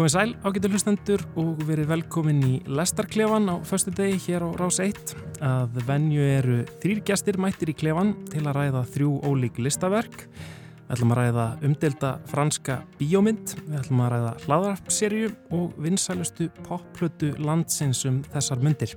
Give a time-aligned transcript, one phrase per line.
[0.00, 4.78] Komið sæl ágættu hlustendur og verið velkomin í Lestarklefan á förstu degi hér á Rás
[4.80, 5.12] 1.
[5.44, 10.24] Að venju eru þrýr gestir mættir í klefan til að ræða þrjú ólík listaverk.
[10.24, 17.34] Við ætlum að ræða umdelda franska bíómynd, við ætlum að ræða hlaðarpserju og vinsælustu popplötu
[17.36, 18.96] landsins um þessar myndir.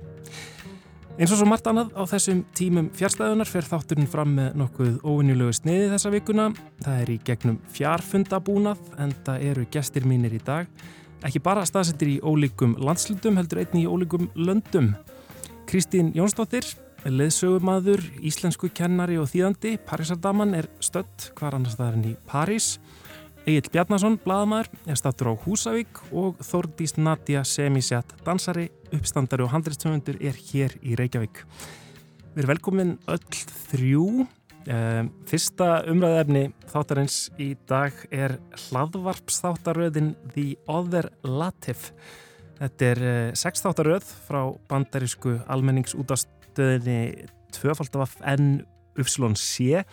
[1.14, 5.52] Eins og svo margt annað á þessum tímum fjárstæðunar fer þátturinn fram með nokkuð óvinnjulegu
[5.54, 6.46] sniði þessa vikuna.
[6.82, 10.66] Það er í gegnum fjárfundabúnað en það eru gestir mínir í dag.
[11.22, 14.90] Ekki bara staðsettir í ólíkum landslutum heldur einni í ólíkum löndum.
[15.70, 16.66] Kristín Jónsdóttir,
[17.06, 22.72] leðsögumadur, íslensku kennari og þýðandi, Parísardaman er stött hvar annars það er henni í París.
[23.44, 30.16] Egil Bjarnason, bladamæður, er stattur á Húsavík og Þórdís Nadja Semisját, dansari, uppstandari og handlistöfundur
[30.16, 31.42] er hér í Reykjavík.
[32.32, 34.06] Við erum velkomin öll þrjú.
[35.28, 41.90] Fyrsta umræðefni þáttarins í dag er hlaðvarpsþáttaröðin The Other Latif.
[42.62, 43.04] Þetta er
[43.36, 44.40] sex þáttaröð frá
[44.72, 47.28] bandarísku almenningsútastöðinni
[47.60, 48.50] 2.N
[48.96, 49.84] Ufslón-C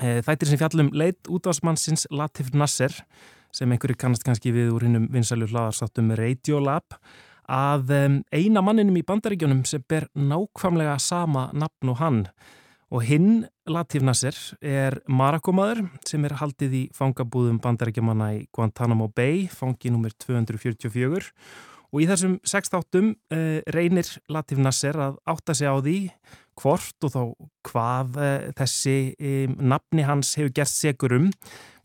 [0.00, 2.94] Þættir sem fjallum leit útásmannsins Latif Nasser
[3.52, 6.96] sem einhverju kannast kannski við úr hinnum vinsælu hlaðarsáttum Radiolab
[7.50, 7.92] að
[8.32, 12.22] eina manninum í bandaríkjónum sem ber nákvæmlega sama nafn og hann
[12.90, 19.46] og hinn Latif Nasser er Marakomaður sem er haldið í fangabúðum bandaríkjamanna í Guantanamo Bay,
[19.46, 20.14] fangi nr.
[20.18, 21.30] 244
[21.90, 25.98] og í þessum sextáttum uh, reynir Latif Nasser að átta sig á því
[26.60, 27.20] hvort og þá
[27.70, 28.96] hvað uh, þessi
[29.58, 31.28] nafni hans hefur gert segur um,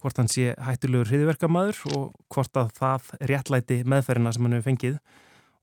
[0.03, 4.97] hvort hann sé hættulegur hriðverkamaður og hvort að það réttlæti meðferðina sem hann hefur fengið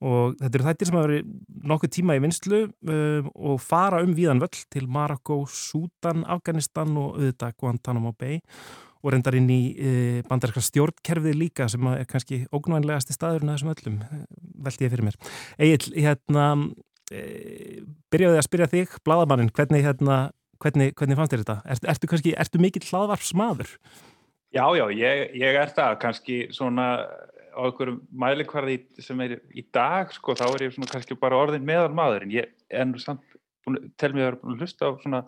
[0.03, 1.35] og þetta eru þættir sem hafa verið
[1.73, 7.21] nokkuð tíma í vinslu um, og fara um víðan völl til Marokko, Sútan, Afganistan og
[7.21, 8.41] auðvitað Guantanamo Bay
[9.03, 9.93] og reyndar inn í e,
[10.29, 13.97] bandarækla stjórnkerfið líka sem er kannski ógnvænlegasti staðurinn að þessum öllum,
[14.63, 15.17] veldi ég fyrir mér.
[15.67, 16.45] Egil, hérna,
[18.13, 20.17] byrjaði að spyrja þig, bladamannin, hvernig, hérna,
[20.63, 21.59] hvernig, hvernig fannst þér þetta?
[21.65, 23.75] Er, ertu kannski, ertu mikill hlaðvarpsmaður?
[24.53, 26.89] Já, já, ég, ég er það, kannski svona
[27.53, 31.67] á einhverjum mælikvarði sem er í dag, sko, þá er ég svona kannski bara orðin
[31.69, 33.25] meðal maður, en ég er nú samt,
[34.01, 35.23] tel mér að hlusta á svona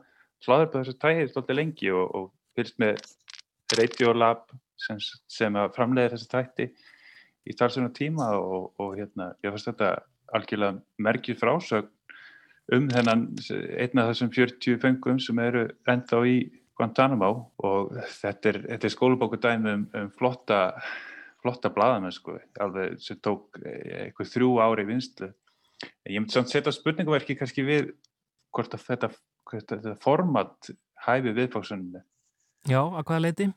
[0.45, 3.05] hlaðvarp þessu tæðið svolítið lengi og, og fylgst með
[3.75, 4.45] Radiolab
[4.81, 4.99] sem,
[5.31, 6.67] sem að framlega þessi tætti
[7.45, 9.95] í starfsefna tíma og, og hérna, ég fannst þetta
[10.33, 11.91] algjörlega merkið frásögn
[12.73, 13.27] um þennan
[13.77, 16.37] einna þessum 40 fengum sem eru ennþá í
[16.75, 20.63] Guantanamo og þetta er, þetta er skólubókudæmi um, um flotta
[21.45, 25.29] flotta bladamenn sko, alveg sem tók eitthvað þrjú ári vinslu.
[26.09, 27.91] Ég myndi samt setja spurningaverki kannski við
[28.55, 29.11] hvort að þetta,
[29.51, 30.71] hvort að þetta format
[31.05, 32.01] hæfi viðfáksunni.
[32.71, 33.51] Já, að hvaða leiti?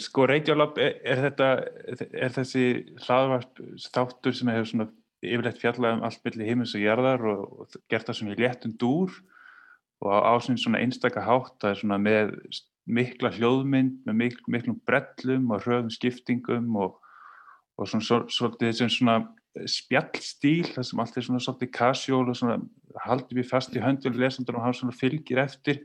[0.00, 1.48] Sko, Radiolab er, er þetta,
[2.16, 2.64] er þessi
[3.04, 4.86] hlaðvarp státtur sem hefur svona
[5.24, 8.76] yfirleitt fjallað um allt millir heimins og gerðar og, og gert það svona í léttun
[8.80, 9.12] dúr
[10.04, 12.34] og ásinn svona einstaka hátt, það er svona með
[12.84, 16.98] mikla hljóðmynd, með mikl, miklum brellum og hröðum skiptingum og,
[17.80, 19.20] og svona svolítið sem svona
[19.70, 22.58] spjallstíl, það sem allt er svona svolítið casual og svona
[23.04, 25.84] haldið við fast í höndul lesandur og hann svona fylgir eftir.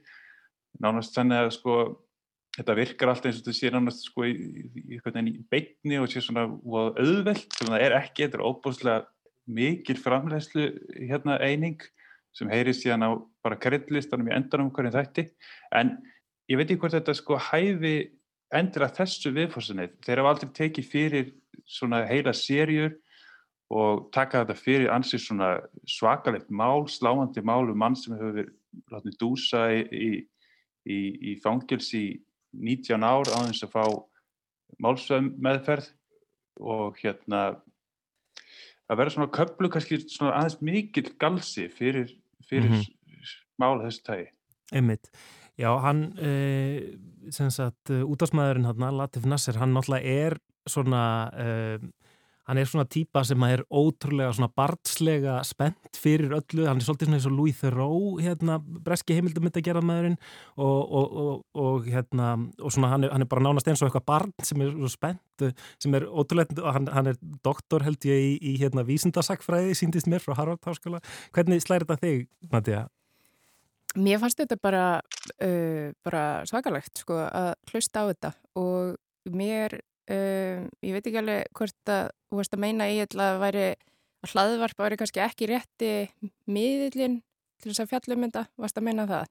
[0.83, 1.75] Nánast þannig að sko
[2.57, 6.09] þetta virkar alltaf eins og þetta sé nánast sko í, í, í, í beitni og
[6.11, 8.99] sé svona auðvelt sem það er ekki, þetta er óbúslega
[9.49, 11.81] mikil framlegslu hérna eining
[12.37, 13.11] sem heyri síðan á
[13.43, 15.25] bara kreddlistanum í endanum hvernig þætti.
[15.73, 15.95] En
[16.49, 17.95] ég veit ekki hvort þetta sko hæfi
[18.53, 21.31] að þessu viðfórsunni þeir hafa aldrei tekið fyrir
[21.69, 22.95] svona heila sériur
[23.69, 25.49] og taka þetta fyrir ansið svona
[25.85, 28.49] svakalegt mál, sláandi mál um mann sem hefur
[28.89, 30.25] verið dúsa í
[30.89, 30.99] í,
[31.31, 32.19] í fangilsi
[32.53, 33.83] 19 ár á þess að fá
[34.79, 35.89] málsveim meðferð
[36.59, 37.41] og hérna
[38.89, 42.09] að vera svona köplu kannski svona aðeins mikil galsi fyrir,
[42.49, 43.35] fyrir mm -hmm.
[43.61, 44.29] mála þessu tægi.
[44.73, 45.11] Einmitt.
[45.59, 46.97] Já, hann, e,
[47.29, 50.37] sem sagt, útásmaðurinn hann, Latif Nasser, hann náttúrulega er
[50.67, 51.31] svona...
[51.35, 51.79] E,
[52.49, 57.09] hann er svona típa sem er ótrúlega svona barnslega spennt fyrir öllu, hann er svolítið
[57.09, 60.17] svona eins og Louis Theroux hérna, breski heimildum myndi að gera maðurinn
[60.57, 63.89] og, og, og, og hérna, og svona hann er, hann er bara nánast eins og
[63.89, 65.47] eitthvað barn sem er svo spennt
[65.79, 70.23] sem er ótrúlega, hann, hann er doktor held ég í, í hérna vísindasakfræði síndist mér
[70.23, 71.03] frá Harvard háskóla.
[71.35, 72.87] Hvernig slæri þetta þig, Nadia?
[73.97, 74.83] Mér fannst þetta bara,
[75.41, 78.33] uh, bara svakalegt sko að hlusta á þetta.
[78.59, 78.97] Og
[79.33, 79.79] mér
[80.09, 83.65] Um, ég veit ekki alveg hvort að þú veist að meina ég að væri
[84.19, 85.91] að hlaðvarp væri kannski ekki rétti
[86.49, 87.19] miðlinn
[87.59, 89.27] til þess að fjallum þetta, varst að meina það?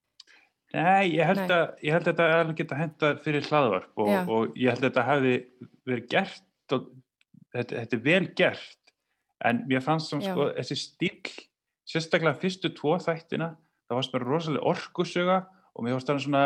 [0.76, 1.56] Nei, ég held, Nei.
[1.56, 4.88] Að, ég held að þetta alveg geta henda fyrir hlaðvarp og, og ég held að
[4.90, 5.34] þetta hefði
[5.88, 6.80] verið gert þetta,
[7.54, 8.92] þetta er vel gert
[9.48, 11.32] en mér fannst sem sko þessi stíl
[11.88, 13.54] sérstaklega fyrstu tvo þættina
[13.88, 15.38] það varst mér rosalega orkusöga
[15.72, 16.44] og mér fannst það svona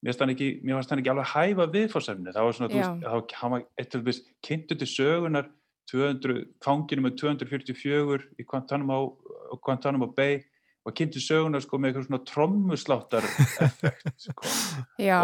[0.00, 4.20] mér fannst það ekki, alveg hæfa viðfórsefni það var svona, þú veist, þá hafa eitthvað
[4.46, 5.50] kynntu til sögunar
[5.90, 10.40] 200, fanginu með 244 í Guantanamo Bay.
[10.88, 14.46] Og kynntu söguna sko, með eitthvað svona trommusláttar effekt sko.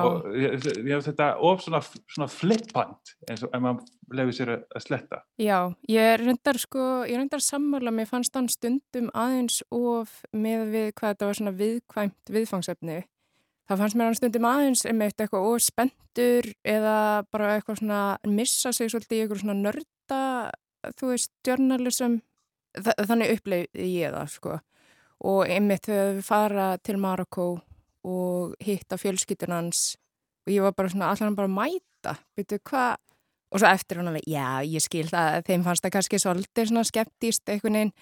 [0.05, 1.81] og ég hef þetta of svona,
[2.13, 5.23] svona flippant eins og ef maður lefur sér að sletta.
[5.41, 10.91] Já, ég reyndar sko ég reyndar sammála, mér fannst þann stundum aðeins of með við
[10.93, 13.01] hvað þetta var svona viðkvæmt viðfangsefni
[13.67, 16.99] það fannst mér hann stundum aðeins einmitt eitthvað of spendur eða
[17.33, 20.23] bara eitthvað svona missa sig svolítið í eitthvað svona nörda
[20.95, 22.21] þú veist, journalism.
[22.77, 24.59] Þannig uppleiði ég það sko.
[25.27, 27.47] Og einmitt við fara til Marokko
[28.07, 29.97] og hitta fjölskyttunans
[30.47, 33.01] og ég var bara svona allan bara að mæta, veitu hvað
[33.51, 36.87] og svo eftir hann alveg, já ég skil það þeim fannst það kannski svolítið svona
[36.87, 37.93] skeptíst einhvern veginn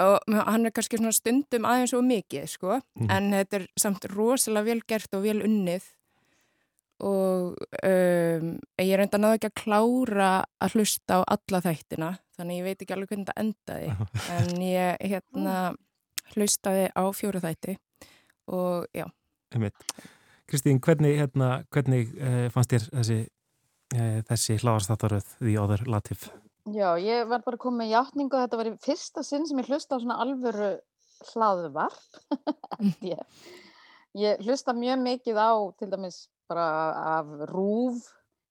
[0.00, 3.10] og hann er kannski svona stundum aðeins og mikið sko, mm.
[3.12, 5.90] en þetta er samt rosalega vel gert og vel unnið
[7.02, 12.68] og um, ég reynda náðu ekki að klára að hlusta á alla þættina þannig ég
[12.68, 13.88] veit ekki alveg hvernig þetta endaði
[14.36, 15.56] en ég hérna
[16.36, 17.76] hlustaði á fjóru þætti
[18.52, 19.06] og já.
[20.48, 23.18] Kristín, hvernig, hérna, hvernig uh, fannst þér þessi,
[23.96, 26.26] uh, þessi hláðarstáttaröð því áður latif?
[26.70, 29.66] Já, ég var bara komið í átningu og þetta var í fyrsta sinn sem ég
[29.66, 30.68] hlusta á svona alvöru
[31.32, 32.20] hlaðvarp.
[33.12, 33.22] ég,
[34.14, 35.50] ég hlusta mjög mikið á
[35.80, 36.66] til dæmis bara
[37.18, 38.06] af rúf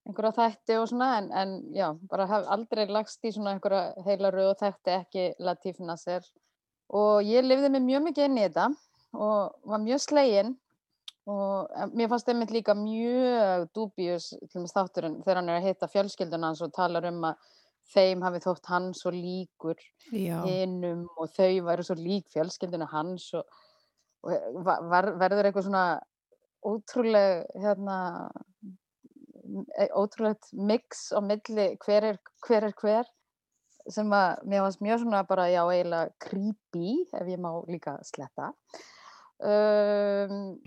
[0.07, 4.47] einhverja þætti og svona en, en já, bara hef aldrei lagst í svona einhverja heilaru
[4.49, 6.25] og þætti ekki latífna sér
[6.91, 8.67] og ég lifði mig mjög mikið inn í þetta
[9.13, 10.55] og var mjög slegin
[11.29, 16.63] og mér fannst einmitt líka mjög dúbjus þátturinn þegar hann er að hitta fjölskyldun hans
[16.65, 17.51] og talar um að
[17.91, 19.79] þeim hafi þótt hann svo líkur
[20.11, 23.45] hinnum og þau væru svo lík fjölskylduna hans og,
[24.25, 25.85] og var, verður eitthvað svona
[26.61, 27.97] ótrúleg hérna
[29.77, 33.09] e, ótrúlegt mix á milli hver er hver, er hver
[33.89, 38.51] sem að mér fannst mjög svona bara já eiginlega creepy ef ég má líka sletta.
[39.41, 40.59] Um,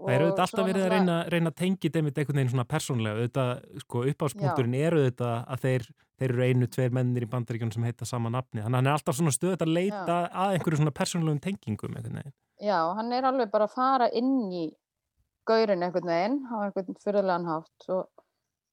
[0.00, 3.24] Það eru þetta alltaf verið að reyna, reyna að tengja þeim einhvern veginn svona persónlega
[3.26, 3.44] þetta
[3.82, 5.84] sko uppáspunkturinn eru þetta að þeir,
[6.20, 8.98] þeir eru einu, tveir mennir í bandaríkjunum sem heita sama nafni, þannig að hann er
[8.98, 10.28] alltaf svona stöðut að leita já.
[10.44, 11.96] að einhverju svona persónlegum tengingum.
[12.60, 14.66] Já, hann er alveg bara að fara inn í
[15.48, 18.24] gaurin einhvern veginn á einhvern fyrirlegan hátt og,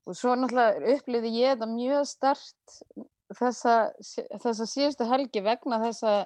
[0.08, 2.80] og svo náttúrulega upplýði ég þetta mjög stert
[3.38, 3.78] þessa,
[4.44, 6.18] þessa síðustu helgi vegna þessa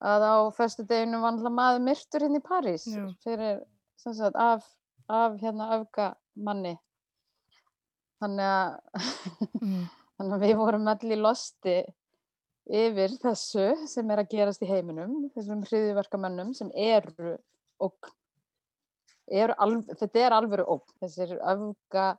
[0.00, 3.02] að á festu deginu var alltaf maður myrtur hinn hérna í París Já.
[3.24, 3.62] fyrir
[4.00, 4.68] sagt, af,
[5.12, 6.76] af hérna öfga manni
[8.20, 8.70] þannig að
[9.60, 9.82] mm.
[10.20, 11.76] Þannig að við vorum allir losti
[12.70, 17.38] yfir þessu sem er að gerast í heiminum þessum hriðiverkamönnum sem eru
[17.80, 18.10] og
[19.30, 22.10] eru alv, þetta er alvöru óg þessir öfga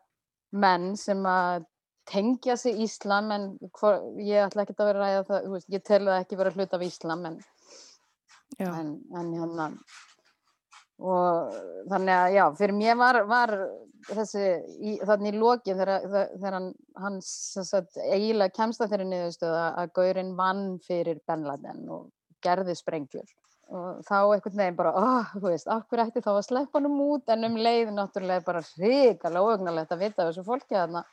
[0.52, 1.68] menn sem að
[2.10, 6.02] tengja sig Íslam en hvor, ég ætla ekki að vera að ræða það, ég tel
[6.08, 7.38] það ekki vera hlut af Íslam en,
[8.66, 9.68] en, en hérna
[11.02, 11.56] og
[11.90, 13.54] þannig að já, fyrir mér var, var
[14.10, 14.46] þessi,
[14.78, 16.08] í, þannig í loki þegar,
[16.46, 22.10] hann, hann sagt, eiginlega kemst að þeirri niðurstöð að Gaurin vann fyrir Ben Laden og
[22.46, 23.30] gerði sprengjur.
[23.72, 27.30] Og þá einhvern veginn bara, oh, þú veist, okkur ætti þá að sleppa hann út?
[27.32, 31.06] En um leið náttúrulega bara hrikalega óögnalegt að vita þessu fólki að þarna.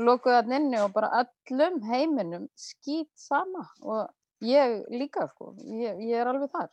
[0.00, 3.66] Lokuð hann inni og bara öllum heiminum skýt sama.
[3.84, 4.06] Og
[4.48, 6.70] ég líka sko, ég, ég er alveg þar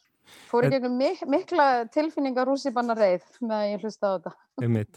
[0.49, 4.35] fór ekki einhvern mik mikla tilfinningar rússipanna reið með að ég hlusta á þetta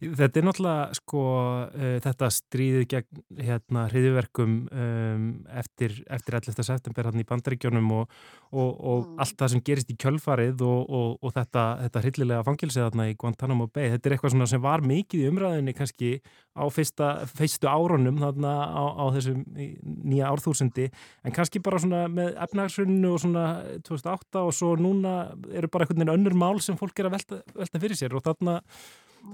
[0.00, 5.26] Þetta er náttúrulega sko uh, þetta stríðið gegn hérna hriðiverkum um,
[5.60, 6.64] eftir, eftir 11.
[6.64, 8.14] september hann í bandaríkjónum og,
[8.48, 9.18] og, og mm.
[9.20, 13.68] allt það sem gerist í kjölfarið og, og þetta, þetta hryllilega fangilsið þarna í Guantanamo
[13.68, 16.14] Bay þetta er eitthvað sem var mikið í umræðinni kannski
[16.56, 22.34] á fyrsta, fyrstu árunum þarna á, á þessum nýja árþúsundi en kannski bara svona með
[22.46, 23.44] efnagsrunnu og svona
[23.86, 25.14] 2008 og svo núna
[25.52, 28.24] eru bara einhvern veginn önnur mál sem fólk er að velta, velta fyrir sér og
[28.26, 28.60] þarna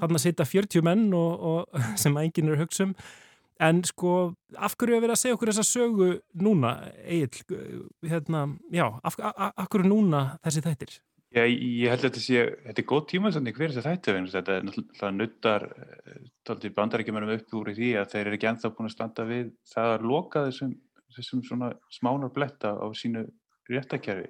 [0.01, 2.95] þarna sita 40 menn og, og, sem enginn er högstum
[3.63, 6.09] en sko, af hverju er verið að segja okkur þessa sögu
[6.45, 6.77] núna,
[7.09, 7.39] Egil
[8.05, 10.99] hérna, já, af, af, af hverju núna þessi þættir?
[11.37, 14.67] Já, ég held að þetta sé, þetta er góð tímansending fyrir þessi þættir, þetta er
[14.69, 15.67] náttúrulega nuttar
[16.47, 19.51] tóltið bandarækjumunum upp úr í því að þeir eru ekki enþá búin að standa við
[19.73, 20.77] það að loka þessum,
[21.17, 23.25] þessum svona smánar bletta á sínu
[23.73, 24.29] réttakerfi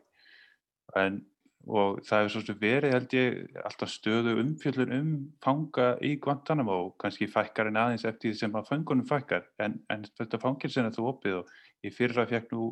[0.94, 1.24] en
[1.66, 5.08] og það hefur svo sem verið held ég alltaf stöðu umfjöllun um
[5.42, 6.76] fanga í Guantanamo.
[6.86, 9.48] Og kannski fækkar en aðeins eftir því sem að fangunum fækkar.
[9.62, 11.50] En, en þetta fangir að þú opið og
[11.86, 12.70] ég fyrra fekk nú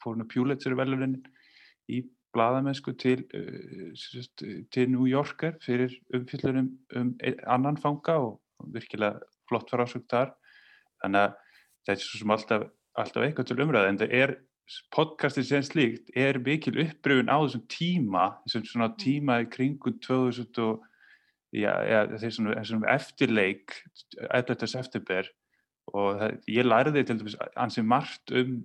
[0.00, 1.18] fór nú Pulitzer velunin
[1.90, 7.10] í bladamennsku til, uh, til New Yorker fyrir umfjöllunum um
[7.50, 8.38] annan fanga og
[8.76, 9.18] virkilega
[9.50, 10.36] flott frásökt þar.
[11.02, 11.34] Þannig að
[11.82, 14.36] þetta er svo sem alltaf, alltaf eitthvað til umræða en það er
[14.94, 18.98] podcastið sem slíkt er mikil uppröfun á þessum tíma þessum svona mm.
[19.02, 20.84] tíma í kringum 2000 og
[21.56, 23.80] já, já, þessum, þessum eftirleik
[24.28, 24.66] 11.
[24.70, 25.30] september
[25.90, 28.60] og það, ég læriði til dæmis ansið margt um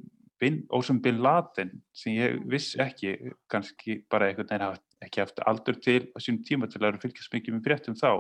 [0.70, 3.16] Ósum Bin Laden sem ég vissi ekki
[3.50, 7.34] kannski bara einhvern veginn hafa ekki haft aldur til á sínum tíma til að fylgjast
[7.34, 8.12] mikið með brettum þá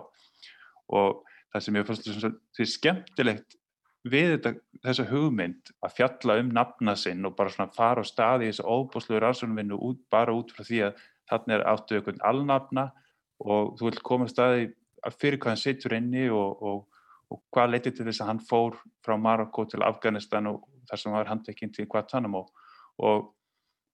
[0.96, 1.22] og
[1.54, 2.10] það sem ég fannst
[2.56, 3.58] því skemmtilegt
[4.06, 4.54] við þetta,
[4.86, 8.66] þessa hugmynd að fjalla um nafna sinn og bara svona fara á staði í þessu
[8.70, 9.80] óbúslu rannsónvinnu
[10.14, 12.90] bara út frá því að þarna er áttu einhvern alnafna
[13.42, 14.70] og þú vil koma staði
[15.20, 17.02] fyrir hvað hann sittur inni og, og,
[17.34, 21.16] og hvað leytið til þess að hann fór frá Marokko til Afganistan og þar sem
[21.16, 22.46] var handveikinn til Guantanamo.
[23.06, 23.32] Og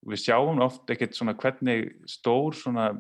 [0.08, 2.92] við sjáum ofta ekkert svona hvernig stór svona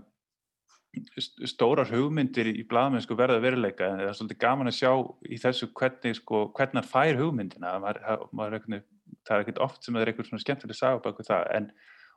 [1.47, 3.87] stórar hugmyndir í bladamennsku verða veruleika.
[3.87, 4.91] En það er svolítið gaman að sjá
[5.27, 7.77] í þessu hvernig, sko, hvernig fær hugmyndina.
[7.83, 8.83] Maður, maður er
[9.27, 11.47] það er ekkert oft sem það er eitthvað svona skemmtileg að sagja baka það.
[11.57, 11.71] En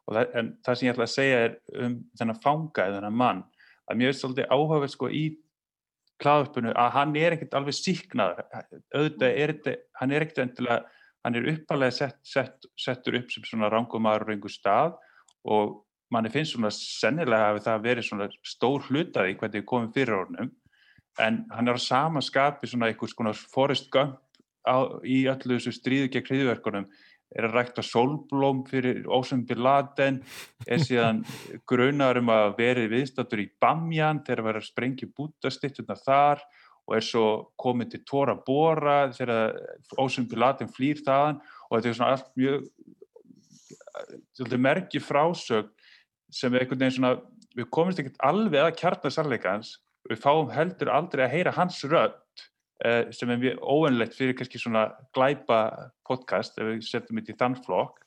[0.08, 3.42] það, en það sem ég ætla að segja er um þennan fanga eða þennan mann
[3.84, 5.24] að mér er svolítið áhugaverð sko í
[6.22, 8.44] kláðuspunu að hann er ekkert alveg síknaður
[8.94, 13.44] auðvitað er þetta, hann er ekkert endilega hann er uppalega sett, sett, settur upp sem
[13.48, 14.98] svona rangumar og einhver stað
[15.48, 15.80] og
[16.14, 20.52] manni finnst svona sennilega að það verið svona stór hlutaði hvernig við komum fyrir ornum
[21.22, 24.20] en hann er á sama skapi svona einhvers konar Forrest Gump
[24.66, 26.88] á, í öllu þessu stríðu gegn hriðverkunum
[27.34, 30.20] er að rækta solblóm fyrir Osam Bin Laden
[30.66, 31.24] er síðan
[31.70, 36.44] grunar um að verið viðstattur í Bamjan þegar verið að sprengja bútastitturna þar
[36.84, 37.26] og er svo
[37.60, 39.56] komið til Tora Bora þegar
[40.00, 42.58] Osam Bin Laden flýr þaðan og þetta er svona allt mjög
[44.60, 45.73] merki frásög
[46.34, 47.14] sem við einhvern veginn svona,
[47.54, 49.74] við komumst ekkert alveg að kjarnar sannleikans,
[50.10, 52.16] við fáum heldur aldrei að heyra hans rödd
[52.84, 55.60] eh, sem er mjög óenlegt fyrir kannski svona glæpa
[56.08, 58.00] podcast ef við setjum þetta í þann flokk.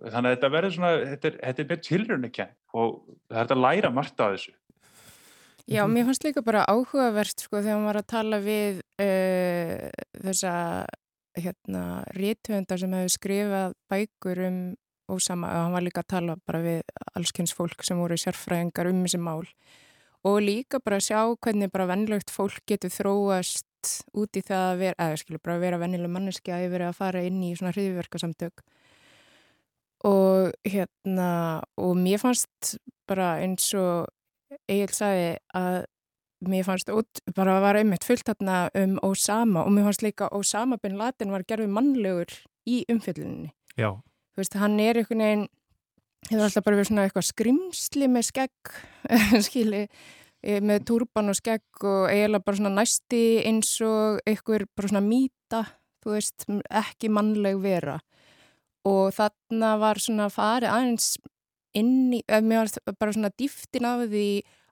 [0.00, 2.98] Þannig að þetta verður svona, þetta er, þetta er mjög tilröndikent og
[3.30, 4.56] það er að læra margt af þessu.
[5.70, 9.88] Já, mér fannst líka bara áhugavert sko þegar maður var að tala við uh,
[10.24, 10.54] þessa
[11.38, 11.82] hérna
[12.16, 14.60] rítvöndar sem hefur skrifað bækur um
[15.10, 16.80] ósama að hann var líka að tala bara við
[17.18, 19.46] allskynns fólk sem voru sérfræðingar um þessi mál.
[20.28, 23.66] Og líka bara að sjá hvernig bara vennlögt fólk getur þróast
[24.12, 26.98] út í það að vera, eða skilur bara að vera vennileg manneski að yfir að
[26.98, 28.64] fara inn í svona hriðverkasamtök
[30.08, 31.30] og hérna
[31.80, 32.76] og mér fannst
[33.08, 34.08] bara eins og
[34.70, 35.82] Egil sagði að
[36.50, 40.30] mér fannst út, bara að vara einmitt fullt hérna um Osama og mér fannst líka
[40.36, 42.38] Osama bin Laden var gerðið mannlegur
[42.68, 43.52] í umfylluninni.
[43.76, 44.00] Já
[44.30, 45.48] þú veist, hann er einhvern veginn
[46.28, 48.72] hefur alltaf bara verið svona eitthvað skrimsli með skegg
[49.46, 49.82] skili,
[50.44, 55.04] eh, með turban og skegg og eiginlega bara svona næsti eins og einhver bara svona
[55.06, 55.64] mýta
[56.00, 57.98] þú veist, ekki mannleg vera.
[58.88, 61.10] Og þarna var svona farið aðeins
[61.76, 64.28] inn í, mér var bara svona dýftin af því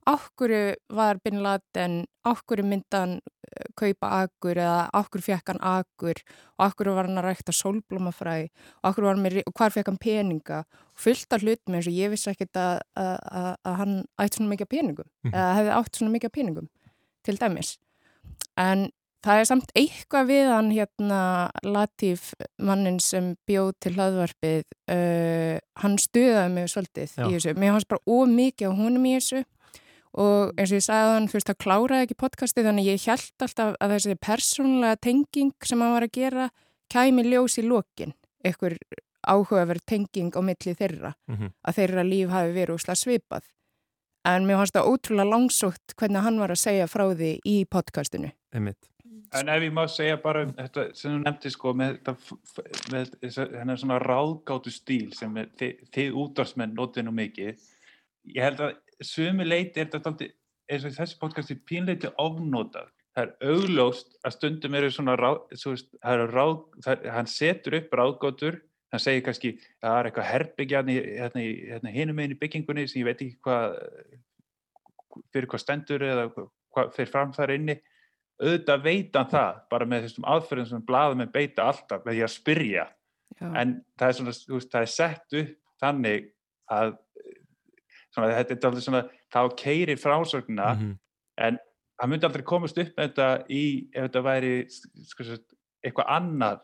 [0.07, 6.21] ákkuru var Bin Laden, ákkuru myndan eh, kaupa agur eða ákkuru fekk hann agur
[6.59, 10.01] og ákkuru var hann að rækta sólblómafræ og ákkuru var hann með, hvar fekk hann
[10.03, 10.63] peninga?
[10.99, 14.55] Fullt af hlut með eins og ég vissi ekkert að, að, að hann ætti svona
[14.55, 15.35] mikið peningum mm.
[15.35, 16.71] eða hefði átt svona mikið peningum
[17.27, 17.75] til dæmis.
[18.59, 18.89] En
[19.25, 21.21] það er samt eitthvað við hann hérna
[21.67, 22.31] Latíf
[22.63, 24.65] mannin sem bjóð til hlaðvarpið
[24.95, 27.25] uh, hann stuðaði mig svolítið Já.
[27.27, 29.43] í þessu, mér fannst bara ómikið á húnum í þessu
[30.15, 33.45] og eins og ég sagði hann, þú veist, það kláraði ekki podcasti þannig ég held
[33.47, 36.49] alltaf að þessi persónlega tenging sem hann var að gera
[36.93, 38.79] kæmi ljós í lokin einhver
[39.29, 41.55] áhugaverð tenging á milli þeirra, mm -hmm.
[41.69, 43.49] að þeirra líf hafi verið úrslega svipað
[44.25, 48.31] en mér fannst það ótrúlega langsótt hvernig hann var að segja frá því í podcastinu
[48.55, 48.89] Einmitt.
[49.37, 51.99] En ef ég má segja bara um þetta sem þú nefndi sko með,
[52.93, 57.59] með hennar svona ráðgáttu stíl sem þið, þið útvarsmenn notið nú mikið
[58.35, 60.37] ég held að sumi leiti er þetta alltaf
[60.69, 65.41] eins og þessi podcast er pínleiti ofnótað það er augljóst að stundum eru svona ráð,
[65.59, 65.75] svo,
[66.05, 68.61] ráð það, hann setur upp ráðgótur
[68.93, 73.03] hann segir kannski að það er eitthvað herbyggja hérna, hérna hinum einn í byggingunni sem
[73.03, 73.79] ég veit ekki hvað
[75.33, 77.79] fyrir hvað stendur eða hvað fyrir fram þar inni.
[78.39, 82.35] Auðvitað veitan það bara með þessum aðferðum sem blaðum með beita alltaf með því að
[82.37, 82.87] spyrja.
[83.39, 83.49] Já.
[83.61, 86.25] en það er, svona, veist, það er sett upp þannig
[86.75, 86.95] að
[88.15, 90.99] svona, þetta er aldrei svona þá keirir frásögnuna mm -hmm.
[91.47, 91.59] en
[91.99, 95.25] það myndi aldrei komast upp með þetta í, ef þetta væri sko,
[95.83, 96.61] eitthvað annar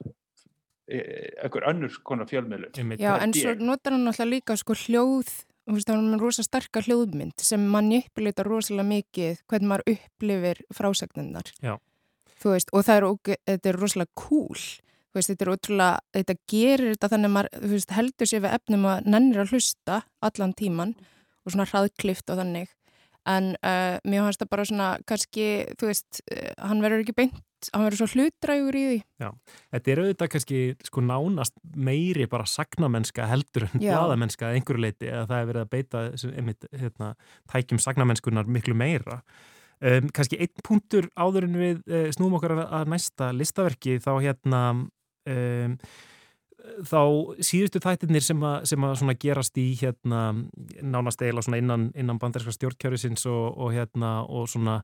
[0.89, 0.99] e,
[1.43, 5.33] eitthvað önnur konar fjölmiðlu Já, en svo notar hann alltaf líka sko hljóð,
[5.65, 10.63] þú veist, hann er rosa starka hljóðmynd sem mann upplýta rosalega mikið hvernig maður upplifir
[12.45, 14.63] Þú veist, og það er, þetta er rosalega cool.
[15.15, 18.87] Veist, þetta er ótrúlega, þetta gerir þetta þannig að maður veist, heldur sér við efnum
[18.91, 20.95] að nennir að hlusta allan tíman
[21.45, 22.73] og svona hraðklift og þannig.
[23.25, 25.49] En uh, mér finnst það bara svona kannski,
[25.81, 27.41] þú veist, uh, hann verður ekki beint,
[27.73, 28.99] hann verður svo hlutrægur í því.
[29.23, 29.31] Já,
[29.73, 35.25] þetta er auðvitað kannski sko nánast meiri bara sagnamennska heldur en bladamennska einhverju leiti eða
[35.31, 37.11] það er verið að beita einmitt, hérna,
[37.53, 39.23] tækjum sagnamennskunar miklu meira.
[39.85, 44.61] Um, kannski einn punktur áður en við uh, snúum okkar að næsta listaverki þá hérna
[44.77, 45.79] um,
[46.87, 47.01] þá
[47.45, 50.21] síðustu þættirnir sem að, sem að gerast í hérna
[50.83, 54.79] nánast eiginlega innan, innan banderska stjórnkjörusins og, og hérna og svona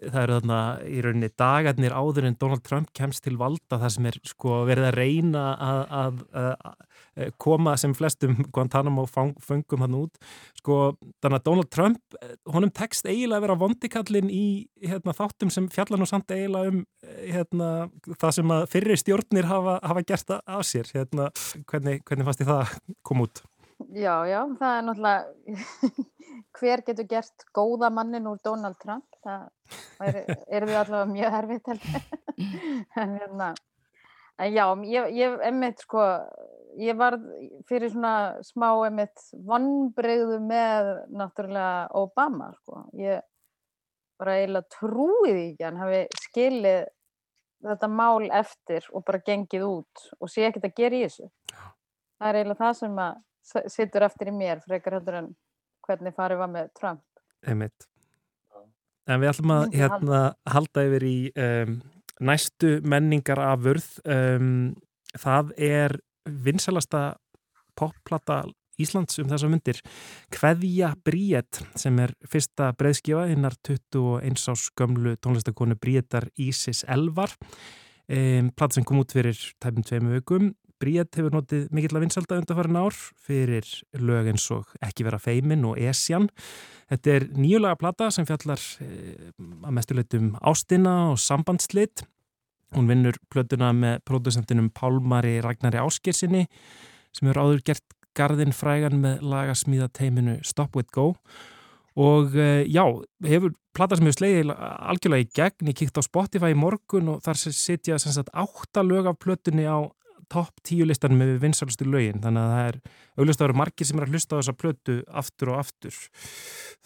[0.00, 4.10] það eru þarna í rauninni dagarnir áður en Donald Trump kemst til valda það sem
[4.10, 6.22] er sko verið að reyna að, að,
[6.70, 6.95] að
[7.42, 10.20] koma sem flestum Guantanamo fengum hann út.
[10.60, 12.18] Sko þannig að Donald Trump
[12.52, 14.46] honum tekst eiginlega að vera vondikallin í
[14.84, 16.84] hérna, þáttum sem fjallan og samt eiginlega um
[17.26, 17.72] hérna,
[18.20, 20.90] það sem að fyrir stjórnir hafa, hafa gert af sér.
[20.94, 21.30] Hérna,
[21.70, 23.44] hvernig, hvernig fannst þið það að koma út?
[23.92, 26.04] Já, já, það er náttúrulega
[26.56, 29.04] hver getur gert góða mannin úr Donald Trump?
[29.20, 31.68] Það er, er við allavega mjög erfitt
[33.02, 33.50] en hérna
[34.44, 36.06] já, ég, ég emitt sko
[36.80, 37.16] ég var
[37.68, 42.84] fyrir svona smá emitt vannbreyðu með náttúrulega Obama sko.
[42.98, 43.24] Ég
[44.20, 46.84] bara eiginlega trúið ekki hann hafi skilið
[47.66, 51.28] þetta mál eftir og bara gengið út og sé ekkert að gera í þessu.
[52.16, 55.28] Það er eiginlega það sem að sittur eftir í mér frekar heldur en
[55.86, 57.04] hvernig farið var með Trump.
[57.46, 57.86] Einmitt.
[59.06, 61.76] En við ætlum að hérna, halda yfir í um,
[62.26, 64.48] næstu menningar af vörð um,
[65.14, 65.94] það er
[66.26, 67.08] vinsalasta
[67.76, 68.42] popplata
[68.80, 69.80] Íslands um þessa myndir
[70.34, 78.52] Kveðja Bríett sem er fyrsta breyðskjöfa hinnar 21 ás gömlu tónlistakonu Bríettar Ísis Elvar um,
[78.52, 82.76] plata sem kom út fyrir tæpum tveimu vökum Bríett hefur notið mikill að vinsalda undarfærin
[82.76, 86.28] ár fyrir lög eins og Ekki vera feimin og Esjan.
[86.92, 92.04] Þetta er nýjulega plata sem fjallar eh, að mestuleitum ástina og sambandslit.
[92.76, 96.44] Hún vinnur plötuna með pródusentinum Pálmari Ragnari Áskirsinni
[97.16, 101.14] sem hefur áður gert gardinn frægan með lagasmíða teiminu Stop With Go.
[101.96, 102.84] Og eh, já,
[103.24, 107.22] hefur plata sem hefur slegið algjörlega í gegn, ég kíkt á Spotify í morgun og
[107.24, 109.88] þar setja sem sagt átta lög af plötunni á
[110.32, 112.20] topp tíu listanum með vinsalustu lögin.
[112.20, 112.78] Þannig að það er
[113.16, 116.00] auglust að vera margir sem er að hlusta á þessa plötu aftur og aftur.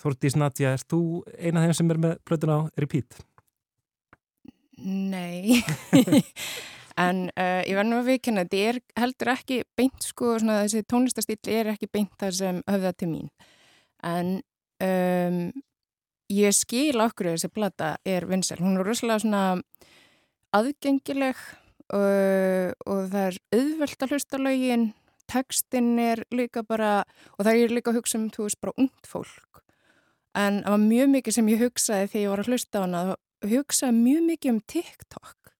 [0.00, 1.02] Þórtís Nadja, er þú
[1.38, 3.20] eina af þeim sem er með plötun á repeat?
[4.84, 5.62] Nei.
[7.00, 10.82] En uh, ég verði nú að vikina þetta er heldur ekki beint sko svona, þessi
[10.84, 13.30] tónlistastíl er ekki beint það sem höfða til mín.
[14.04, 14.34] En
[14.84, 15.38] um,
[16.28, 19.44] ég skil okkur þessi plata er vinsal, hún er rosalega svona
[20.58, 21.40] aðgengileg
[21.90, 24.84] Uh, og það er auðvelt að hlusta lögin,
[25.30, 27.00] textin er líka bara,
[27.34, 29.62] og það er líka að hugsa um, þú veist, bara ungt fólk.
[30.38, 33.00] En það var mjög mikið sem ég hugsaði þegar ég var að hlusta á hana,
[33.40, 35.54] það hugsaði mjög mikið um TikTok.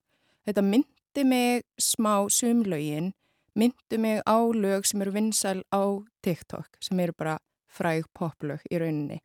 [0.46, 3.12] Þetta myndi mig smá sumlögin,
[3.58, 5.82] myndi mig á lög sem eru vinsal á
[6.24, 7.38] TikTok, sem eru bara
[7.70, 9.20] fræg poplög í rauninni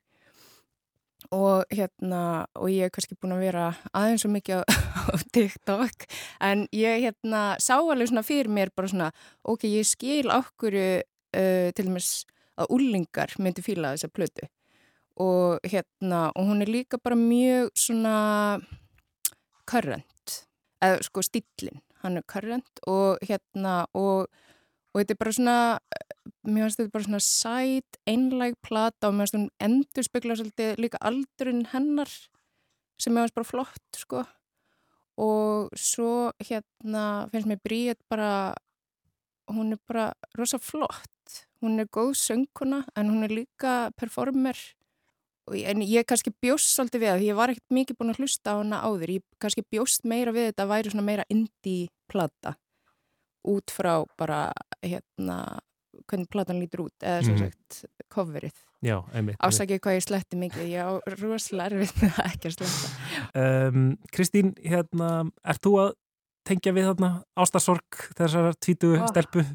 [1.34, 3.66] og hérna og ég hef kannski búin að vera
[3.96, 4.64] aðeins svo mikið á,
[5.14, 6.06] á TikTok
[6.44, 9.10] en ég hérna sá alveg svona fyrir mér bara svona
[9.44, 14.48] ok, ég skil okkur uh, til dæmis að úlingar myndi fíla þessa plötu
[15.22, 18.16] og hérna og hún er líka bara mjög svona
[19.66, 20.46] current
[20.84, 24.28] eða sko stílinn, hann er current og hérna og
[24.96, 25.56] og þetta er bara svona,
[26.48, 30.80] mér finnst þetta bara svona sæt, einlæg plata og mér finnst hún endur spekla svolítið
[30.80, 32.08] líka aldurinn hennar
[32.96, 34.24] sem mér finnst bara flott sko.
[35.20, 38.56] Og svo hérna finnst mér Bríett bara,
[39.52, 44.56] hún er bara rosa flott, hún er góð sönguna en hún er líka performer
[45.54, 48.60] en ég kannski bjóst svolítið við það, ég var ekkert mikið búin að hlusta á
[48.60, 52.56] hana áður, ég kannski bjóst meira við þetta að væri svona meira indie plata
[53.46, 54.48] út frá bara
[54.82, 55.38] hérna
[56.10, 57.44] hvernig platan lítur út eða sem mhm.
[57.46, 58.08] sagt mm.
[58.14, 58.64] coverið
[59.42, 63.86] ásakið hvað ég sletti mikið ég á rosalega erfið með það ekki að sletta um,
[64.14, 65.12] Kristín, hérna
[65.46, 65.94] er þú að
[66.46, 69.08] tengja við þarna ástasorg þessar tvítu oh.
[69.10, 69.46] stelpu?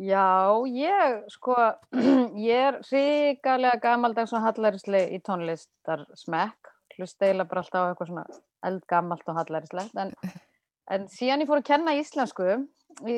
[0.00, 1.54] Já, ég sko,
[2.40, 8.08] ég er ríkalega gamaldags og hallarisli í tónlistar smekk, hlusta eiginlega bara alltaf á eitthvað
[8.08, 8.24] svona
[8.64, 10.14] eldgamalt og hallarislegt, en,
[10.96, 12.48] en síðan ég fór að kenna íslensku,
[13.04, 13.16] í,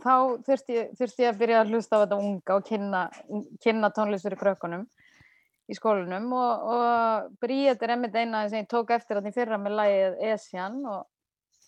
[0.00, 0.14] þá
[0.46, 3.02] þurfti ég, þurfti ég að byrja að hlusta á þetta unga og kynna,
[3.66, 4.86] kynna tónlist fyrir krökkunum
[5.68, 9.60] í skólinum og, og Bríet er einmitt eina sem ég tók eftir að því fyrra
[9.60, 11.04] með lagið Esjan og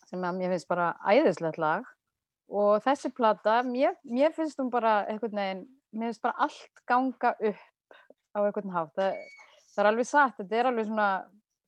[0.09, 1.85] sem mér finnst bara æðislegt lag
[2.49, 5.65] og þessi plata, mér, mér finnst hún bara einhvern veginn,
[5.97, 7.99] mér finnst bara allt ganga upp
[8.37, 8.93] á einhvern hátt.
[8.99, 9.19] Það,
[9.73, 11.11] það er alveg satt, þetta er alveg svona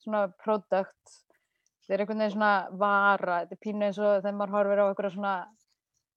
[0.08, 1.14] svona product.
[1.82, 4.86] Þetta er einhvern veginn svona vara þetta er pínu eins og þegar maður horfir á
[4.88, 5.34] einhverja svona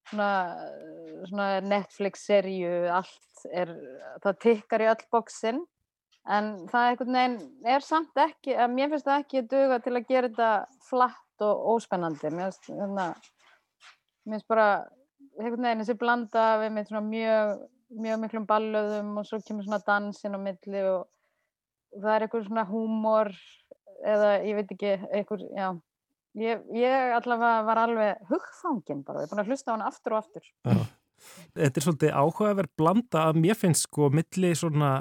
[0.10, 0.30] svona,
[1.30, 3.72] svona Netflix-serju allt er,
[4.24, 5.62] það tikkar í öll bóksinn
[6.30, 7.38] en það einhvern veginn
[7.76, 10.52] er samt ekki, mér finnst það ekki duga til að gera þetta
[10.90, 12.30] flatt og óspennandi.
[12.30, 13.14] Mér finnst þetta
[14.26, 14.68] mér finnst bara
[15.40, 17.64] einhvern veginn þessi blanda við með svona mjög,
[18.06, 21.08] mjög miklum ballöðum og svo kemur svona dansin á milli og,
[21.96, 23.32] og það er eitthvað svona húmor
[24.02, 25.68] eða ég veit ekki eitthvað, já
[26.40, 30.16] ég, ég allavega var alveg hugfangin bara, ég er búin að hlusta á hana aftur
[30.16, 30.82] og aftur já.
[31.54, 34.92] Þetta er svolítið áhugaverð blanda að mér finnst sko milli svona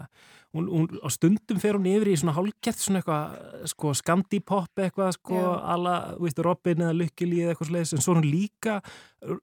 [0.56, 5.12] hún, hún, á stundum fer hún yfir í svona hálfgett svona eitthvað sko skandipop eitthvað
[5.14, 5.68] sko yeah.
[5.74, 8.80] alla, þú veist, Robin eða Lykkili eða eitthvað sliðis en svo hún líka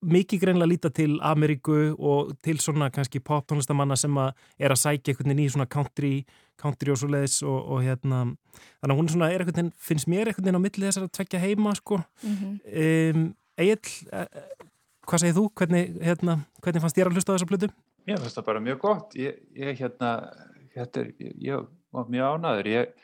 [0.02, 4.82] mikið greinlega líta til Ameríku og til svona kannski pop tónlistamanna sem að er að
[4.84, 6.14] sækja einhvern veginn í svona country,
[6.60, 8.24] country og svo leiðis og, og hérna
[8.82, 11.14] þannig að hún svona er einhvern veginn, finnst mér einhvern veginn á millið þessar að
[11.20, 12.56] tvekja heima sko mm -hmm.
[13.18, 13.80] um, Egil,
[14.14, 14.26] eh,
[15.10, 15.48] hvað segir þú?
[15.58, 17.70] Hvernig, hérna, hvernig fannst þér að hlusta á þessa plötu?
[18.08, 20.12] Ég finnst það bara mjög gott ég, ég hérna
[20.82, 21.14] þetta er,
[21.44, 22.96] ég var mjög ánaður ég,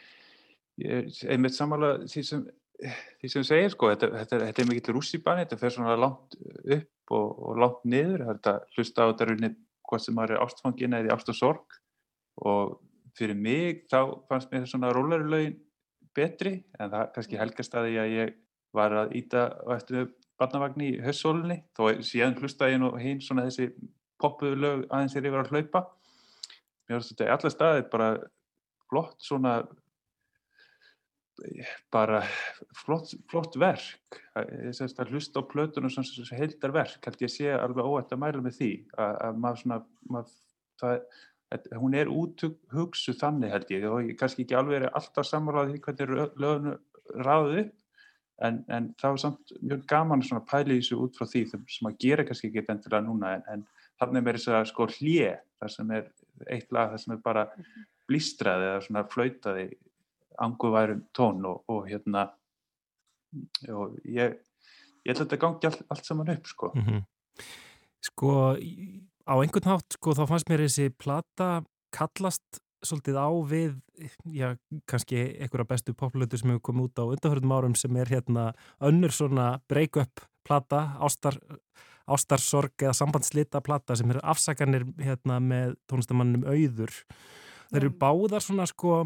[0.83, 2.47] ég er einmitt samála því sem
[2.83, 7.13] því sem segir sko, þetta, þetta, þetta er mikill rússibann þetta fer svona langt upp
[7.15, 9.51] og, og langt niður, þetta hlusta á þetta runni
[9.87, 11.77] hvað sem maður er ástfangin eða ást og sorg.
[12.43, 12.77] Og
[13.17, 15.59] fyrir mig þá fannst mér svona rólarulögin
[16.17, 16.55] betri.
[16.79, 18.37] En það kannski helgast að ég, ég
[18.73, 20.09] var að íta eftir
[20.41, 23.69] barnavagn í hössólunni þó síðan hlusta ég nú hinn svona þessi
[24.21, 25.83] poppuðu lög aðeins ég var að hlaupa
[26.93, 28.09] mér finnst þetta í alla staði bara
[28.89, 29.57] flott svona
[31.93, 32.21] bara
[32.77, 34.19] flott, flott verk.
[34.37, 36.05] Að hlusta á plötunum sem
[36.37, 39.79] heildar verk held ég sé alveg óætt að mæla með því að, að maður svona
[40.13, 40.33] maður,
[40.81, 41.05] það,
[41.55, 46.35] að, hún er úthugsu þannig held ég og kannski ekki alveg er alltaf því hvernig
[46.43, 46.75] lögunu
[47.25, 47.63] ráðu
[48.43, 51.89] en, en það var samt mjög gaman að pæla í þessu út frá því sem
[51.89, 53.65] að gera kannski ekki endilega núna en, en
[54.01, 56.09] þannig er þess að sko hlje þar sem er
[56.51, 57.85] eitt lag þar sem er bara mhm.
[58.09, 59.67] blístraði eða svona flautaði
[60.43, 62.27] anguværum tón og, og hérna
[63.69, 64.39] og ég
[65.03, 67.03] ég held að þetta gangi all, allt saman upp sko mm -hmm.
[68.03, 68.31] Sko
[69.23, 73.79] á einhvern hátt sko þá fannst mér þessi plata kallast svolítið á við,
[74.27, 78.53] já, kannski einhverja bestu poplötu sem hefur komið út á undanfjörðum árum sem er hérna
[78.81, 81.39] önnur svona break-up plata, ástar
[82.11, 86.95] ástarsorg eða sambandslita plata sem eru afsakanir hérna, með tónlistamannum auður.
[87.71, 89.03] Þeir eru báðar svona sko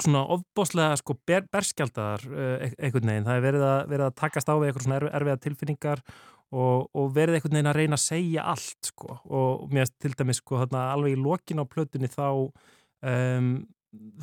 [0.00, 3.26] svona ofbóslega sko ber, berskjaldar uh, einhvern veginn.
[3.26, 6.02] Það er verið að, verið að takast á við eitthvað svona erf, erfiða tilfinningar
[6.52, 10.40] og, og verið einhvern veginn að reyna að segja allt sko og mér til dæmis
[10.42, 13.52] sko þarna alveg í lokin á plötunni þá um,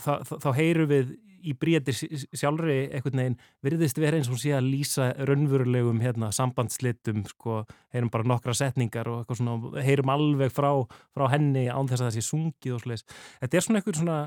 [0.01, 1.95] þá, þá, þá heyru við í bríðir
[2.35, 7.63] sjálfri einhvern veginn virðist vera eins og sé að lýsa raunverulegum hérna, sambandslitum sko,
[7.95, 10.71] heyrum bara nokkra setningar og svona, heyrum alveg frá,
[11.15, 13.07] frá henni án þess að það sé sungið og sliðis.
[13.41, 14.19] Þetta er svona eitthvað svona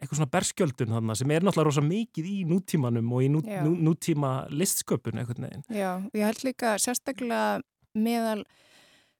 [0.00, 3.74] eitthvað svona berskjöldun þarna sem er náttúrulega rosa mikið í nútímanum og í nú, nú,
[3.90, 5.66] nútíma listsköpun eitthvað neginn.
[5.76, 7.60] Já, ég held líka sérstaklega
[7.92, 8.46] meðal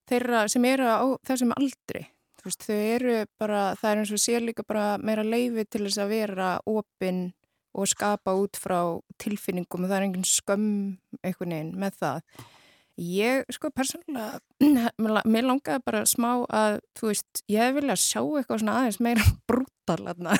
[0.09, 2.07] þeirra sem eru á þessum aldri
[2.47, 6.01] veist, þau eru bara, það er eins og sé líka bara meira leifi til þess
[6.03, 7.29] að vera opinn
[7.77, 8.81] og skapa út frá
[9.23, 10.71] tilfinningum og það er engin skömm
[11.23, 12.23] einhvern veginn með það.
[13.01, 14.41] Ég, sko, persónulega,
[15.33, 20.35] mér langaði bara smá að, þú veist, ég vilja sjá eitthvað svona aðeins meira brútalarna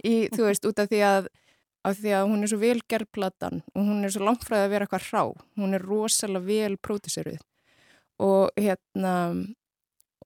[0.00, 1.28] í, þú veist, út af því að,
[1.84, 4.70] af því að hún er svo vel gerðplatan og hún er svo langt frá að
[4.72, 5.44] vera eitthvað rá.
[5.60, 7.42] Hún er rosalega vel pródúseruð
[8.22, 9.14] og hérna,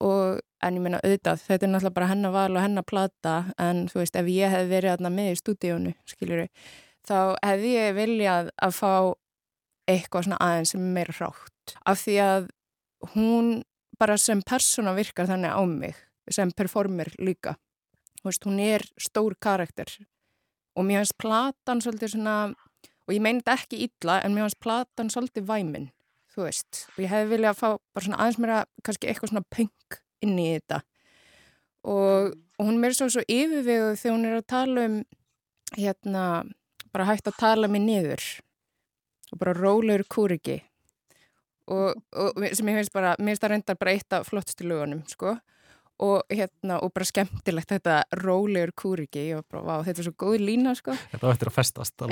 [0.04, 3.86] og en ég meina auðvitað, þetta er náttúrulega bara hennar val og hennar plata en
[3.90, 6.46] þú veist ef ég hef verið aðna með í stúdíónu skiljuru,
[7.06, 8.92] þá hef ég viljað að fá
[9.88, 11.74] eitthvað svona aðeins sem er meira hrátt.
[11.88, 12.48] Af því að
[13.14, 13.50] hún
[13.98, 15.98] bara sem persóna virkar þannig á mig
[16.30, 17.56] sem performer líka.
[18.24, 19.88] Veist, hún er stór karakter.
[20.76, 22.34] Og mér finnst platan svolítið svona
[23.08, 25.88] og ég meina þetta ekki illa en mér finnst platan svolítið væminn
[26.38, 29.32] þú veist, og ég hefði viljað að fá bara svona aðeins mér að kannski eitthvað
[29.32, 30.78] svona punk inn í þetta.
[31.88, 34.96] Og, og hún mér svo svo yfirvegu þegar hún er að tala um
[35.76, 36.24] hérna,
[36.94, 38.24] bara hægt að tala mig niður
[39.32, 40.60] og bara rólegur kúriki.
[41.68, 45.02] Og, og sem ég finnst bara, mér finnst það reyndar bara eitt af flottustu lögunum,
[45.10, 45.36] sko
[45.98, 50.14] og hérna, og bara skemmtilegt þetta rólegur kúriki, ég var bara, vá, þetta er svo
[50.22, 50.94] góð lína, sko.
[51.12, 52.04] Þetta eftir að festast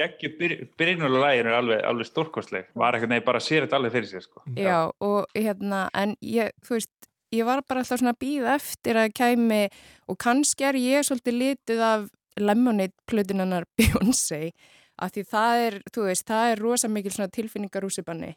[0.00, 0.36] Geggjur
[0.78, 2.68] byrjinnulega lægin er alveg, alveg stórkostleg.
[2.78, 4.44] Var eitthvað nefn bara sér þetta alveg fyrir sér, sko.
[4.56, 9.00] Já, og hérna, en ég, þú veist ég var bara alltaf svona að býða eftir
[9.00, 9.62] að kæmi,
[10.10, 12.06] og kannski er ég svolítið litið af
[12.40, 14.52] Lemonade plötunarnar Beyoncé,
[15.00, 18.34] af því það er, þú veist, það er rosa mikil svona tilfinningarúsibanni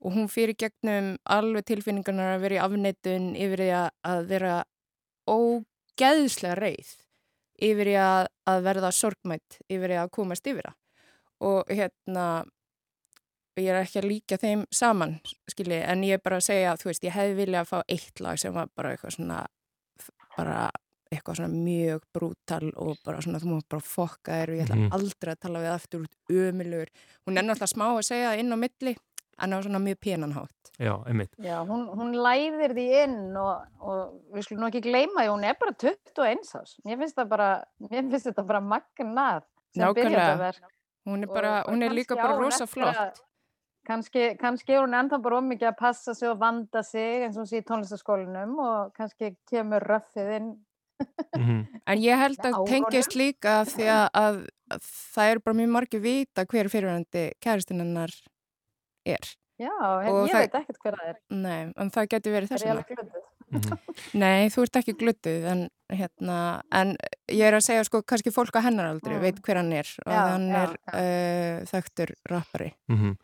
[0.00, 3.70] og hún fyrir gegnum alveg tilfinningarnar að vera í afneitun yfir því
[4.12, 4.54] að vera
[5.28, 6.94] ógeðslega reið
[7.60, 10.78] yfir því að, að verða sorgmætt yfir því að komast yfir það
[11.50, 12.26] og hérna
[13.60, 15.18] ég er ekki að líka þeim saman
[15.50, 18.22] skilji, en ég er bara að segja þú veist, ég hefði viljað að fá eitt
[18.24, 19.40] lag sem var bara eitthvað svona
[20.36, 20.60] bara
[21.10, 24.76] eitthvað svona mjög brútal og bara svona þú múið bara fokka þér og ég ætla
[24.76, 24.92] -hmm.
[24.94, 26.88] aldrei að tala við aftur út ömulur
[27.26, 28.96] hún er náttúrulega smá að segja inn á milli
[29.42, 30.72] en á svona mjög penanhátt.
[30.80, 31.32] Já, einmitt.
[31.36, 33.98] Já, hún, hún læðir því inn og, og
[34.32, 36.76] við skulum ekki gleyma því, hún er bara 21 ás.
[36.88, 37.48] Mér finnst það bara,
[37.84, 39.42] mér finnst þetta bara magnað
[39.76, 40.70] sem verða.
[41.08, 43.20] Hún er bara, og, hún er líka bara rosa flott.
[43.88, 47.44] Kannski, kannski er hún ennþá bara ómikið að passa sig og vanda sig eins og
[47.44, 50.50] hún sé í tónlistaskólinum og kannski kemur röffið inn.
[51.36, 51.80] mm -hmm.
[51.86, 54.36] En ég held að tengist líka því að, að,
[54.70, 54.80] að
[55.14, 58.12] það er bara mjög margir vita hver fyrirvændi kæristinennar
[59.04, 59.32] er.
[59.60, 61.18] Já, en og ég það, veit ekkert hver það er.
[61.36, 63.24] Nei, en það getur verið þess vegna.
[63.50, 63.78] Mm -hmm.
[64.14, 66.92] Nei, þú ert ekki glötuð en, hérna, en
[67.26, 69.22] ég er að segja sko kannski fólk á hennar aldrei mm.
[69.22, 70.92] veit hver hann er og já, hann já, er já.
[70.94, 73.16] Uh, þekktur rappari mm -hmm.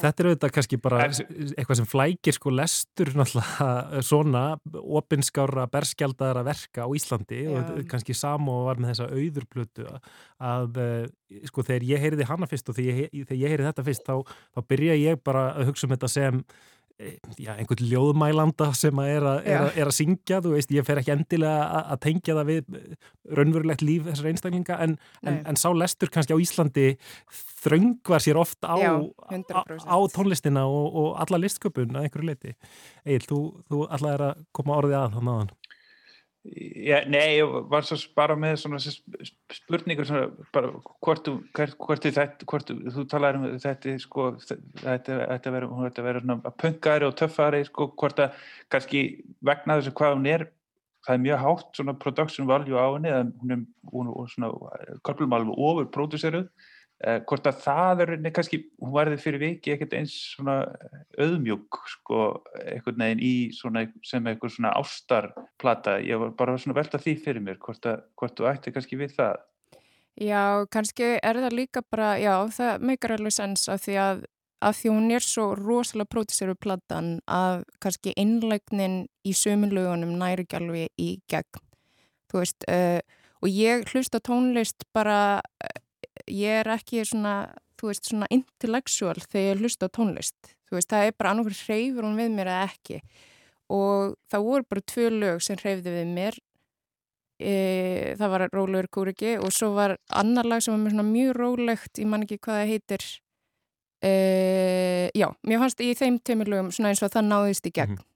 [0.00, 6.82] Þetta er auðvitað kannski bara eitthvað sem flækir sko lestur náttúrulega svona opinskára berskjaldara verka
[6.82, 9.86] á Íslandi og kannski Samo var með þessa auðurblötu
[10.40, 11.08] að
[11.46, 14.16] sko þegar ég heyriði hana fyrst og þegar ég, þegar ég heyriði þetta fyrst þá,
[14.54, 16.50] þá byrja ég bara að hugsa um þetta sem Eh,
[17.40, 20.86] já, einhvern ljóðmælanda sem að er, að, er, að, er að syngja, þú veist, ég
[20.86, 24.94] fer ekki endilega að tengja það við eh, raunverulegt líf þessar einstaklinga, en,
[25.26, 26.86] en, en sá lestur kannski á Íslandi
[27.64, 32.56] þröngvar sér oft á, já, á tónlistina og, og alla listköpun að einhverju leiti.
[33.04, 35.54] Egil, þú, þú alltaf er að koma orðið að þannig aðan.
[36.44, 42.44] Já, nei, ég var svo bara með svona spurningur svona, bara, hvort, hvort, hvort, þetta,
[42.50, 44.26] hvort þú talaður um þetta sko,
[44.82, 48.36] þetta, verður vera svona punkari og töffari sko, hvort að
[48.74, 49.06] kannski
[49.40, 50.46] vegna þessu hvað hún er
[51.06, 54.52] það er mjög hátt svona production value á henni hún er, hún er svona
[55.04, 56.48] korplum alveg ofur pródúseruð
[57.02, 60.60] hvort að það er kannski, hún varði fyrir viki ekkert eins svona
[61.20, 62.20] auðmjúk sko,
[62.62, 65.98] eitthvað neginn í svona, sem eitthvað svona ástarplata.
[66.04, 69.16] Ég var bara svona velta því fyrir mér hvort, að, hvort þú ætti kannski við
[69.18, 69.42] það.
[70.22, 74.24] Já, kannski er það líka bara, já, það meikar alveg sens að því að,
[74.62, 80.60] að því hún er svo rosalega prótiseru platan að kannski innlegnin í sömulögunum næri ekki
[80.60, 81.64] alveg í gegn.
[82.30, 83.02] Þú veist, uh,
[83.42, 85.42] og ég hlusta tónlist bara
[86.30, 87.34] ég er ekki svona,
[87.80, 90.54] þú veist, svona intellectual þegar ég hlusta á tónlist.
[90.68, 93.00] Þú veist, það er bara annarkur hreyfur hún við mér eða ekki.
[93.74, 96.40] Og það voru bara tvö lög sem hreyfði við mér.
[97.40, 97.52] E,
[98.20, 102.24] það var Rólegur Kúriki og svo var annar lag sem var mjög rólegt, ég man
[102.24, 103.06] ekki hvað það heitir.
[104.04, 104.12] E,
[105.16, 107.96] já, mér fannst í þeim tömurlögum svona eins og það náðist í gegn.
[107.96, 108.10] Mm -hmm.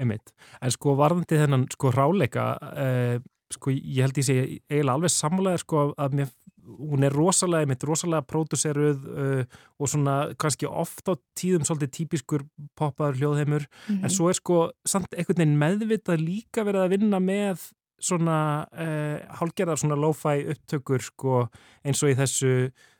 [0.00, 0.32] Einmitt.
[0.60, 3.16] En sko varðandi þennan sko ráleika, uh,
[3.52, 4.36] sko ég held ég sé
[4.68, 6.32] eiginlega alveg samlega sko að mér
[6.66, 12.46] hún er rosalega, mitt rosalega pródúseruð uh, og svona kannski oft á tíðum svolítið típiskur
[12.78, 14.02] poppaður hljóðheimur, mm -hmm.
[14.02, 14.14] en mhm.
[14.16, 19.78] svo er sko samt einhvern veginn meðvitað líka verið að vinna með svona uh, hálgerðar
[19.80, 21.48] svona lo-fi upptökur sko
[21.84, 22.52] eins og í þessu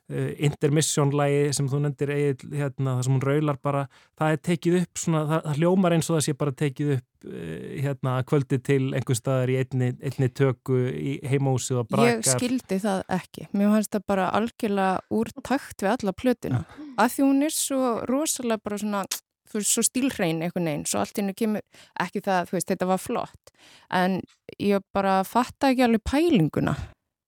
[0.07, 3.83] intermission-lægi sem þú nefndir eigið hérna, það sem hún raular bara
[4.15, 7.27] það er tekið upp svona, það, það hljómar eins og það sé bara tekið upp
[7.27, 12.21] uh, hérna kvöldi til einhver staðar í einni, einni tökku í heimósi og brakar.
[12.21, 16.89] Ég skildi það ekki mér finnst það bara algjörlega úr takt við alla plötuna, ja.
[17.03, 19.05] að því hún er svo rosalega bara svona
[19.47, 21.63] þú veist, svo stílhrein einhvern veginn, svo allt innu kemur
[22.03, 23.57] ekki það, þú veist, þetta var flott
[23.95, 24.21] en
[24.61, 26.75] ég bara fatta ekki alveg pælinguna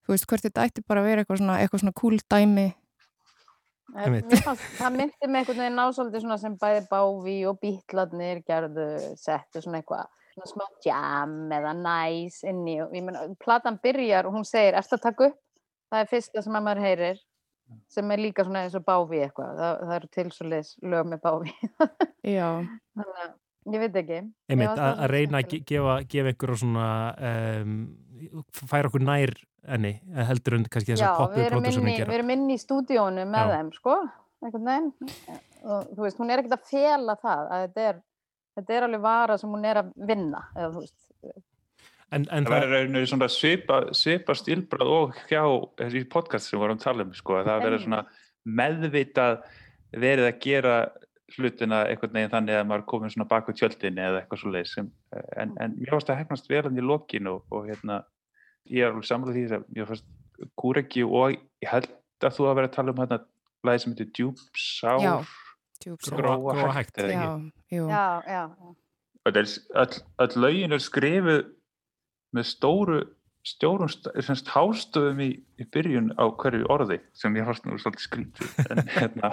[0.10, 2.70] þú veist, hvert þetta ætti bara að vera eitthvað svona, eitthvað svona cool dæmi.
[3.94, 9.62] Fannst, Það myndi með einhvern veginn násóldi svona sem bæði bávi og bítladnir gerðu settu
[9.64, 14.38] svona eitthvað svona smá jam eða næs inn í og ég menna, platan byrjar og
[14.38, 15.40] hún segir, erst að taka upp?
[15.90, 17.22] Það er fyrsta sem að maður heyrir
[17.90, 19.58] sem er líka svona eins og báfi eitthvað.
[19.58, 21.54] Það, það eru til svo leis lög með báfi
[22.38, 22.50] Já,
[22.98, 24.22] þannig að ég veit ekki.
[24.50, 26.90] Einmitt að það reyna að gefa, gefa einhverja svona
[27.30, 27.78] um,
[28.70, 29.34] færa okkur nær
[29.68, 29.94] enni
[30.30, 32.10] heldur en kannski þess Já, að við poppu inn pródúsunum í, gera.
[32.12, 33.56] við erum inn í stúdíónu með Já.
[33.56, 33.98] þeim sko,
[34.46, 35.38] einhvern veginn.
[35.60, 38.02] Og þú veist, hún er ekkert að fela það að þetta er,
[38.60, 40.98] þetta er alveg vara sem hún er að vinna eða þú veist.
[42.10, 45.44] En, en Það verður rauninu svona svipa, svipa stílbrað og hjá
[45.78, 48.00] þessi podcast sem við vorum að tala um, sko, að það verður svona
[48.60, 49.36] meðvitað
[50.00, 50.80] verið að gera
[51.36, 54.72] hlutina einhvern veginn þannig að maður komin svona bak við tjöldinni eða eitthvað svo leið
[54.80, 58.00] en, en mér fannst að hefnast vel hann í lokin og, og hérna,
[58.66, 60.06] ég er alveg samlega því að mér fannst
[60.56, 61.88] Kúreki og ég held
[62.24, 63.20] að þú að vera að tala um hérna
[63.68, 65.16] lagi sem heitir Djúb Sár Já.
[65.84, 66.10] tjúps.
[66.12, 67.08] Gróa- hægt, Já,
[67.72, 68.44] já, já, já.
[69.26, 69.50] og það er
[69.84, 71.42] öll, öll lögin er skrifuð
[72.36, 73.00] með stóru
[73.50, 75.28] stjórum, st- semst hástöðum í,
[75.62, 79.32] í byrjun á hverju orði sem ég fannst nú svolítið skrítið en hérna.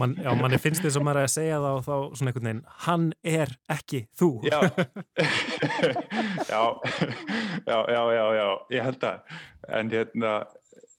[0.00, 2.48] Man, já, manni finnst þess að maður er að segja það og þá svona einhvern
[2.50, 4.30] veginn, hann er ekki þú.
[4.48, 4.58] Já.
[6.52, 6.62] Já,
[7.66, 8.46] já, já, já, já.
[8.72, 9.38] Ég held að
[9.78, 10.32] en hérna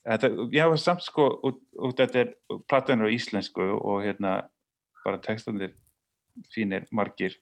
[0.04, 2.32] það, ég hafa samt sko út, út þetta er
[2.70, 4.34] platanur á íslensku og hérna
[5.04, 5.74] bara textandir
[6.54, 7.36] fínir margir.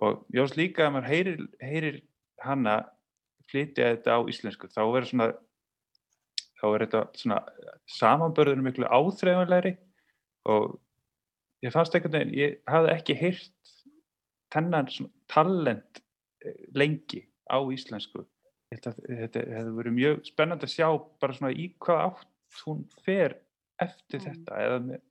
[0.00, 2.00] Og ég veist líka að maður heyrir, heyrir
[2.44, 2.76] hana
[3.50, 5.28] flytja þetta á íslensku þá verður svona
[6.60, 7.38] þá er þetta svona
[7.90, 9.74] samanbörður miklu áþreifanlegri
[10.50, 10.78] og
[11.64, 13.74] ég fannst einhvern veginn, ég hafði ekki heyrt
[14.54, 16.02] þennan svona talent
[16.44, 18.24] eh, lengi á íslensku
[18.72, 20.88] þetta, þetta hefði verið mjög spennandi að sjá
[21.20, 23.38] bara svona í hvað átt hún fer
[23.80, 24.26] eftir Mm.
[24.28, 25.06] þetta eða með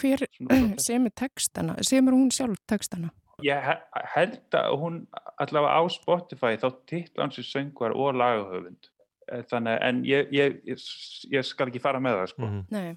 [0.00, 0.22] Hver
[0.88, 1.74] semur textana?
[1.84, 3.10] Semur hún sjálf textana?
[3.42, 5.06] Ég he- held að hún
[5.38, 8.90] allavega á Spotify þá titla hann sér söngvar og lagahöfund
[9.30, 12.62] Eh, þannig en ég, ég, ég, skal ekki fara með það sko Mhm.
[12.72, 12.96] Nei.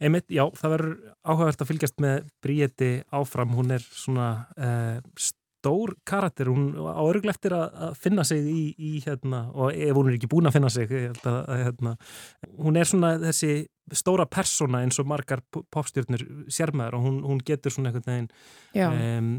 [0.00, 4.98] Einmitt, já, það verður áhugavert að fylgjast með Bríeti áfram, hún er svona uh,
[5.60, 10.08] stór karakter, hún á örgleftir að, að finna sig í, í hérna, og ef hún
[10.08, 11.92] er ekki búin að finna sig að, að hérna,
[12.56, 13.52] hún er svona þessi
[13.96, 18.28] stóra persóna eins og margar popstjórnir sérmaður og hún, hún getur svona einhvern veginn
[18.86, 19.30] um,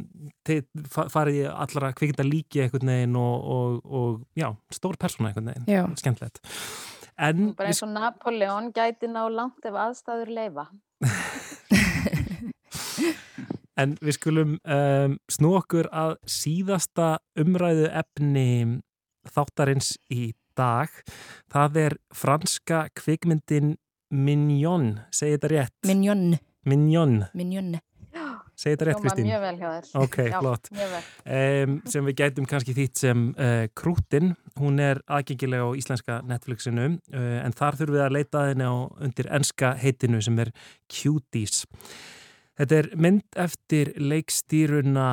[0.83, 5.95] farið í allra kvikindar líki einhvern veginn og, og, og já, stór persóna einhvern veginn,
[6.01, 6.43] skemmtilegt.
[7.21, 10.67] En bara eins og Napoleon gæti ná langt ef aðstæður leifa
[13.79, 18.47] En við skulum um, snú okkur að síðasta umræðu efni
[19.31, 20.89] þáttarins í dag.
[21.51, 23.77] Það er franska kvikmyndin
[24.11, 25.77] Mignon, segi þetta rétt?
[25.87, 26.35] Minjón,
[26.67, 27.77] Mignon, minjón.
[28.59, 29.29] segi þetta rétt Kristín?
[29.29, 30.67] mjög vel hjá þér Ok, Já, flott.
[30.75, 31.03] mjög vel.
[31.37, 34.33] Um, sem við gætum kannski þýtt sem uh, Krútin.
[34.59, 38.67] Hún er aðgengilega á íslenska Netflixinu uh, en þar þurfum við að leita að henni
[38.67, 38.75] á
[39.07, 40.51] undir enska heitinu sem er
[40.91, 41.63] Cuties.
[42.59, 45.07] Þetta er mynd eftir leikstýruna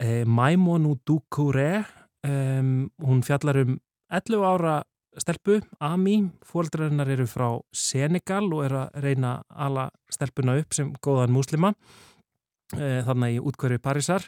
[0.00, 1.84] eh, Maimonu Dukure.
[2.26, 3.76] Um, hún fjallar um
[4.10, 4.76] 11 ára
[5.18, 6.20] stelpu, Ami.
[6.46, 11.72] Fóldræðinar eru frá Senegal og eru að reyna að ala stelpuna upp sem góðan múslima
[12.74, 14.26] þarna í útkverju Parísar.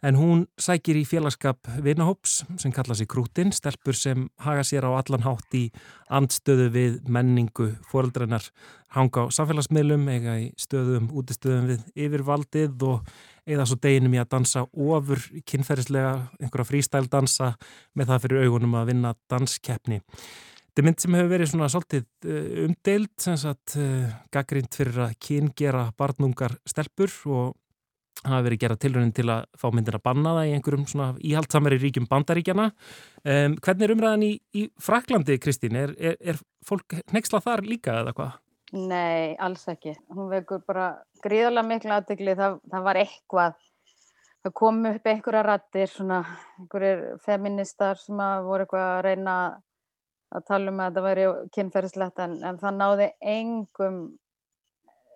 [0.00, 4.96] En hún sækir í félagskap vinahóps sem kalla sig Krútin, stelpur sem haga sér á
[4.96, 5.66] allan hátt í
[6.08, 8.46] andstöðu við menningu fóreldrennar
[8.96, 13.12] hanga á samfélagsmiðlum, eiga í stöðum, útistöðum við yfirvaldið og
[13.44, 17.54] eða svo deginum í að dansa ofur kynferðislega, einhverja frístæl dansa
[17.92, 20.00] með það fyrir augunum að vinna danskeppni.
[20.70, 25.00] Þetta er mynd sem hefur verið svona svolítið uh, umdeild, sem sagt uh, gaggrind fyrir
[25.04, 27.56] að kyngera barnungar stelpur og
[28.24, 31.78] hafa verið gerað tilraunin til að fá myndin að banna það í einhverjum svona íhaldsamari
[31.80, 32.66] ríkjum bandaríkjana.
[33.24, 35.78] Um, hvernig er umræðan í, í Fraklandi, Kristín?
[35.80, 38.36] Er, er, er fólk nexla þar líka eða hvað?
[38.76, 39.96] Nei, alls ekki.
[40.14, 40.92] Hún vekur bara
[41.24, 42.36] gríðarlega miklu aðdegli.
[42.38, 43.56] Það, það var eitthvað,
[44.44, 46.20] það kom upp einhverja rattir, svona
[46.60, 49.36] einhverjir feministar sem voru eitthvað að reyna
[50.30, 53.96] að tala um að þetta væri kynferðislegt en, en það náði engum,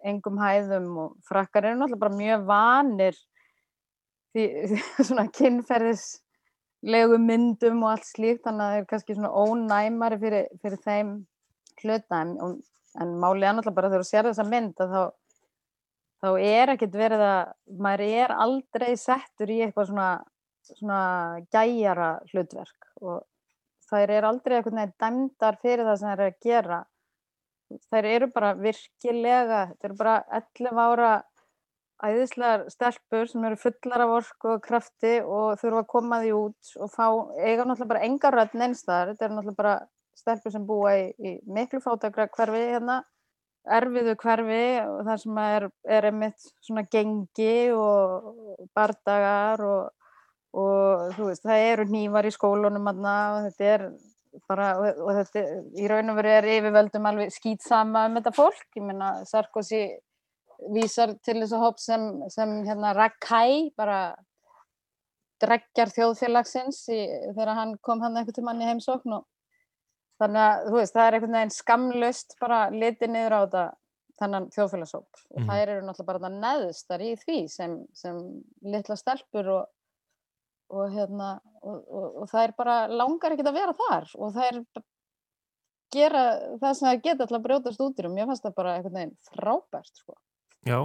[0.04, 3.18] engum hæðum og frakkar eru náttúrulega bara mjög vanir
[4.34, 4.44] því,
[5.08, 10.80] svona kynferðislegu myndum og allt slíkt þannig að það er kannski svona ónæmari fyrir, fyrir
[10.84, 11.12] þeim
[11.82, 12.22] hluta.
[12.22, 12.56] En,
[13.00, 15.02] en málið er náttúrulega bara þegar þú sér þessa mynd að þá,
[16.24, 17.42] þá er ekkert verið að
[17.86, 20.08] maður er aldrei settur í eitthvað svona,
[20.72, 21.04] svona
[21.54, 23.22] gæjara hlutverk og
[23.88, 26.84] þær er aldrei eitthvað dæmdar fyrir það sem þær eru að gera
[27.90, 31.12] þær eru bara virkilega þetta eru bara 11 ára
[32.04, 36.72] æðislegar stelpur sem eru fullar af orku og krafti og þurfa að koma því út
[36.82, 37.06] og fá,
[37.38, 39.74] eiga náttúrulega bara enga rödd neinstæðar, þetta eru náttúrulega bara
[40.18, 43.00] stelpur sem búa í, í miklu fátakra hverfi hérna
[43.64, 50.10] erfiðu hverfi og það sem er, er einmitt svona gengi og bardagar og,
[50.52, 53.86] og þú veist, það eru nývar í skólunum og þetta er
[54.48, 55.44] bara, og, og þetta
[55.80, 59.84] í raun og veru er yfirvöldum alveg skýtsama um þetta fólk, ég meina Sarkozy
[60.74, 64.14] vísar til þess að hóp sem, sem hérna Rakai, bara
[65.42, 67.00] dreggjar þjóðfélagsins í,
[67.34, 69.24] þegar hann kom hann eitthvað til manni heimsókn og
[70.22, 73.64] þannig að þú veist það er einhvern veginn skamlust bara litið niður á þetta
[74.22, 75.48] þannan þjóðfélagsóp og mm -hmm.
[75.50, 78.20] þær eru náttúrulega bara neðstar í því sem, sem
[78.62, 79.64] litla stelpur og,
[80.72, 81.30] og hérna
[81.62, 84.60] og, og, og það er bara langar ekkert að vera þar og það er
[85.94, 86.22] gera
[86.60, 89.16] það sem það geta alltaf brjótast út í og mér fannst það bara einhvern veginn
[89.30, 90.16] frábært sko.
[90.64, 90.78] Já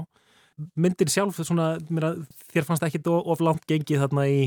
[0.80, 2.08] myndin sjálf svona, mér,
[2.52, 4.40] þér fannst ekki of langt gengið þarna í,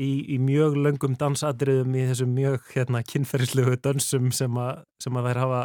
[0.00, 5.28] í, í mjög löngum dansadriðum í þessum mjög hérna, kynferðislugu dansum sem að, sem að
[5.30, 5.62] þær hafa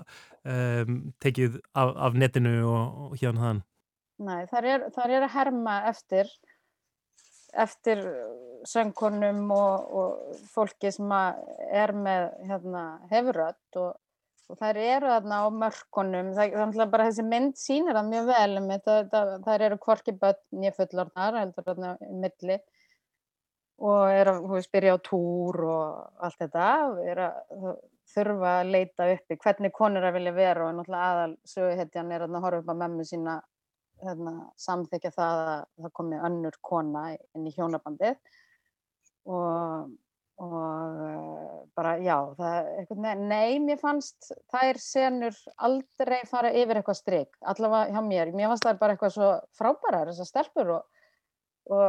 [0.56, 3.64] um, tekið af, af netinu og, og hérna þann
[4.24, 6.30] Nei, þar er, þar er að herma eftir
[7.54, 8.02] eftir
[8.68, 13.92] söngkonum og, og fólki sem er með hérna, hefuröld og
[14.52, 16.32] og þær eru þarna á mörkunum.
[16.36, 18.70] Það er bara þessi mynd sínir það mjög vel um
[19.48, 22.60] þær eru kvorki börn ég fullornar heldur þarna milli
[23.84, 26.68] og eru að spyrja á túr og allt þetta
[27.10, 27.72] er að
[28.14, 32.38] þurfa að leita uppi hvernig konur að vilja vera og náttúrulega aðal söguhetjan er að
[32.44, 33.40] horfa upp á memmu sína
[34.04, 38.18] hérna, samþykja það að það komi önnur kona inn í hjónabandið.
[39.32, 39.92] Og
[40.42, 42.72] og eh, bara já, það,
[43.22, 48.66] nei, mér fannst þær senur aldrei fara yfir eitthvað stryk, allavega hjá mér, mér fannst
[48.66, 49.30] það bara eitthvað svo
[49.60, 51.06] frábærar þessar stelpur og,
[51.70, 51.86] og,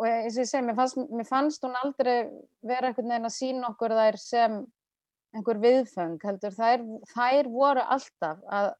[0.00, 2.16] og eins og ég segi, mér fannst, mér fannst hún aldrei
[2.64, 4.58] vera eitthvað neina að sína okkur þær sem
[5.36, 8.74] einhver viðfeng, heldur, þær, þær voru alltaf að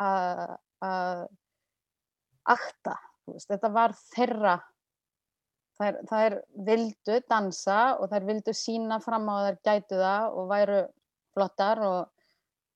[0.00, 1.18] að að
[2.48, 2.96] akta,
[3.48, 4.58] þetta var þeirra.
[5.80, 6.34] Þær, þær
[6.68, 10.80] vildu dansa og þær vildu sína fram á þær gætu það og væru
[11.32, 12.10] flottar og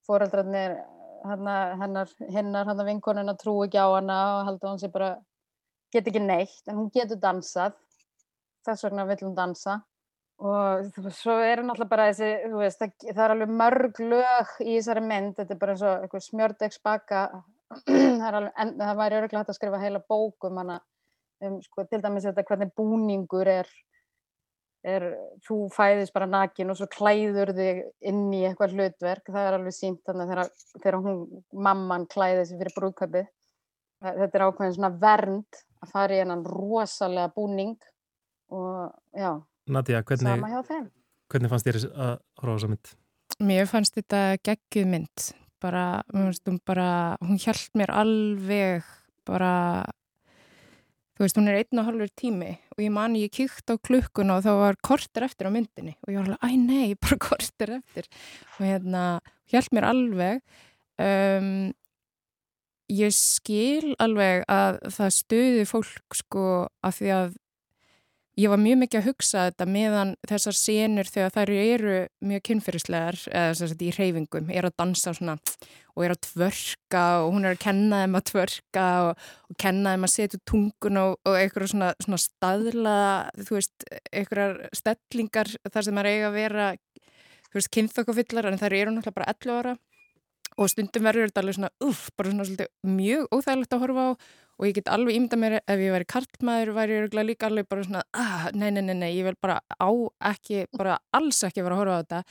[0.09, 0.79] fóreldrarnir
[1.27, 5.17] hennar, hennar, hennar vinkonuna trú ekki á hana og heldur hún sé bara
[5.93, 7.77] get ekki neitt en hún getur dansað.
[8.67, 9.81] Þess vegna vil hún dansa.
[10.37, 14.75] Og svo er hún alltaf bara þessi veist, það, það er alveg mörg lög í
[14.75, 17.23] þessari mynd, þetta er bara eins og smjördegsbaka
[18.23, 22.47] það, það væri öruglega hægt að skrifa heila bók um um, sko, til dæmis þetta
[22.47, 23.71] hvernig búningur er,
[24.87, 25.09] er
[25.47, 29.27] þú fæðist bara nakin og svo klæður þig inn í eitthvað hlutverk.
[29.29, 33.33] Það er alveg sínt þannig þegar, þegar hún, mamman klæði sig fyrir brúðköpið
[34.03, 37.77] þetta er ákveðin svona vernd að fara í hennan rosalega búning
[38.53, 39.33] og já
[39.67, 40.45] Nadja, hvernig,
[41.33, 42.91] hvernig fannst þér að horfa á þessa mynd?
[43.43, 45.25] Mér fannst þetta geggið mynd
[45.63, 46.91] bara, hún, bara,
[47.23, 48.85] hún hjælt mér alveg
[49.27, 49.85] bara
[51.17, 54.35] þú veist, hún er einn og halvur tími og ég mani, ég kýkt á klukkun
[54.35, 57.79] og þá var kortir eftir á myndinni og ég var alveg, æ nei, bara kortir
[57.79, 58.09] eftir.
[58.59, 59.05] Og hérna,
[59.51, 60.45] hjálp mér alveg
[61.01, 61.73] um,
[62.93, 66.47] ég skil alveg að það stuði fólk sko
[66.85, 67.35] af því að
[68.37, 73.21] ég var mjög mikið að hugsa þetta meðan þessar senur þegar þær eru mjög kynferðislegar
[73.81, 75.39] í reyfingum er að dansa svona
[75.97, 79.95] og er að tvörka og hún er að kenna þeim að tvörka og, og kenna
[79.95, 82.97] þeim að setja tungun og, og eitthvað svona, svona staðla,
[83.41, 86.71] þú veist, eitthvað stellingar þar sem er eiga að vera,
[87.49, 89.77] þú veist, kynþokkafyllar en þær eru náttúrulega bara 11 ára.
[90.57, 94.11] Og stundum verður þetta alveg svona, uff, bara svona svolítið mjög óþægilegt að horfa á
[94.57, 97.85] og ég get alveg ímda mér ef ég væri kartmaður væri ég líka alveg bara
[97.85, 99.91] svona ah, nei, nei, nei, nei, ég vil bara á
[100.33, 102.23] ekki, bara alls ekki vera að horfa á þetta.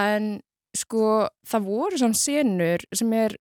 [0.00, 0.28] En
[0.74, 3.36] sko það voru svona senur sem er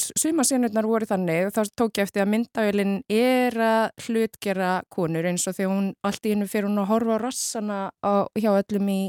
[0.00, 5.28] suma senurnar voru þannig og þá tók ég eftir að myndavélinn er að hlutgera konur
[5.28, 8.50] eins og þegar hún allt í hennu fyrir hún að horfa á rassana á, hjá
[8.54, 9.00] öllum í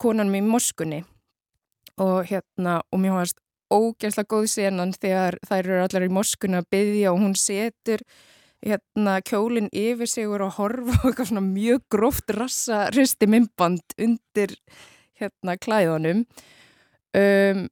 [0.00, 1.04] konanum í moskunni.
[2.00, 3.38] Og hérna og mér varst
[3.70, 8.04] ógærslega góð senan þegar þær eru allar í moskuna að byggja og hún setur
[8.60, 13.28] hérna kjólinn yfir sig og er að horfa og eitthvað svona mjög gróft rassa risti
[13.30, 14.56] mymband undir
[15.20, 16.24] hérna klæðunum.
[17.16, 17.68] Um,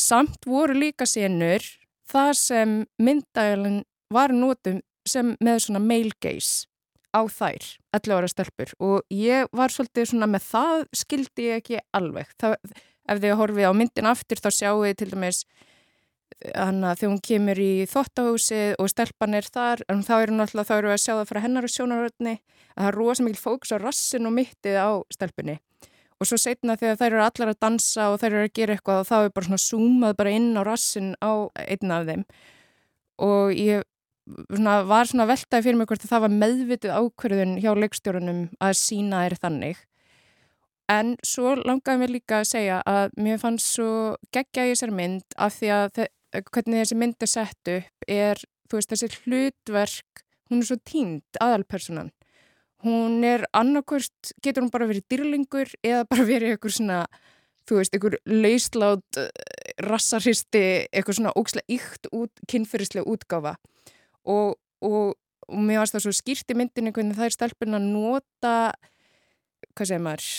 [0.00, 1.64] samt voru líka senur
[2.10, 6.66] það sem myndagælinn var nótum sem með svona male gaze
[7.10, 7.64] á þær,
[7.96, 8.72] 11 ára stelpur.
[8.78, 12.30] Og ég var svolítið svona með það skildi ég ekki alveg.
[12.38, 12.56] Það
[13.10, 15.42] ef þið horfið á myndin aftur þá sjáu þið til dæmis
[16.54, 20.76] hana, þegar hún kemur í þottahúsið og stelpan er þar en þá eru náttúrulega þá
[20.76, 23.74] eru við að sjá það frá hennar og sjónaröðni að það er rosa mikil fókus
[23.74, 25.58] á rassin og mittið á stelpunni.
[26.20, 29.02] Og svo setna þegar þær eru allar að dansa og þær eru að gera eitthvað
[29.02, 31.32] og þá er bara svona zoomað bara inn á rassin á
[31.64, 32.24] einn af þeim.
[33.24, 33.86] Og ég
[34.48, 39.24] svona, var svona veltaði fyrir mig hvort það var meðvitið ákverðun hjá leikstjórunum að sína
[39.24, 39.80] þær þannig
[40.90, 43.90] en svo langaði mér líka að segja að mér fannst svo
[44.34, 46.06] geggja í þessar mynd af því að
[46.50, 51.42] hvernig þessi mynd er sett upp er, þú veist, þessi hlutverk hún er svo tínd
[51.42, 52.10] aðalpersonan
[52.84, 57.00] hún er annarkvörst, getur hún bara verið dýrlingur eða bara verið eitthvað svona,
[57.68, 63.56] þú veist, eitthvað lauslátt, eh, rassaristi, eitthvað svona ókslega ykt út, kynferðislega útgáfa.
[64.24, 65.14] Og, og,
[65.48, 68.56] og mér varst það svo skýrt í myndinu hvernig það er stelpun að nota,
[69.76, 70.30] hvað segir maður,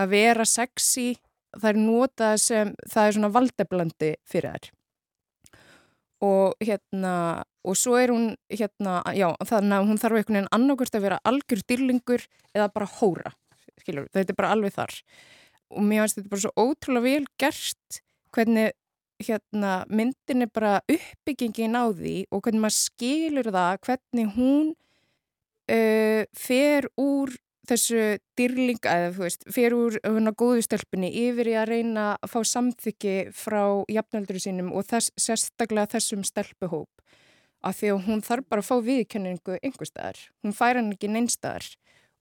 [0.00, 1.14] að vera sexy,
[1.54, 4.70] það er nota sem, það er svona valdeblandi fyrir þær.
[6.24, 7.14] Og hérna
[7.64, 11.20] og svo er hún hérna, já þannig að hún þarf einhvern veginn annarkvæmst að vera
[11.24, 13.32] algjör dýrlingur eða bara hóra,
[13.80, 14.96] skilur, þetta er bara alveg þar.
[15.74, 18.00] Og mér finnst þetta bara svo ótrúlega vel gerst
[18.34, 18.74] hvernig
[19.22, 24.72] hérna myndin er bara uppbyggingin á því og hvernig maður skilur það hvernig hún
[25.70, 27.32] uh, fer úr
[27.68, 28.00] þessu
[28.38, 32.40] dyrlinga eða þú veist, fyrir úr hana góðu stelpunni yfir í að reyna að fá
[32.50, 33.62] samþyggi frá
[33.92, 36.90] jafnöldur sínum og þess, sérstaklega þessum stelpuhóp.
[37.64, 41.08] Af því að hún þarf bara að fá viðkenningu einhver staðar, hún fær hann ekki
[41.08, 41.70] neinstaðar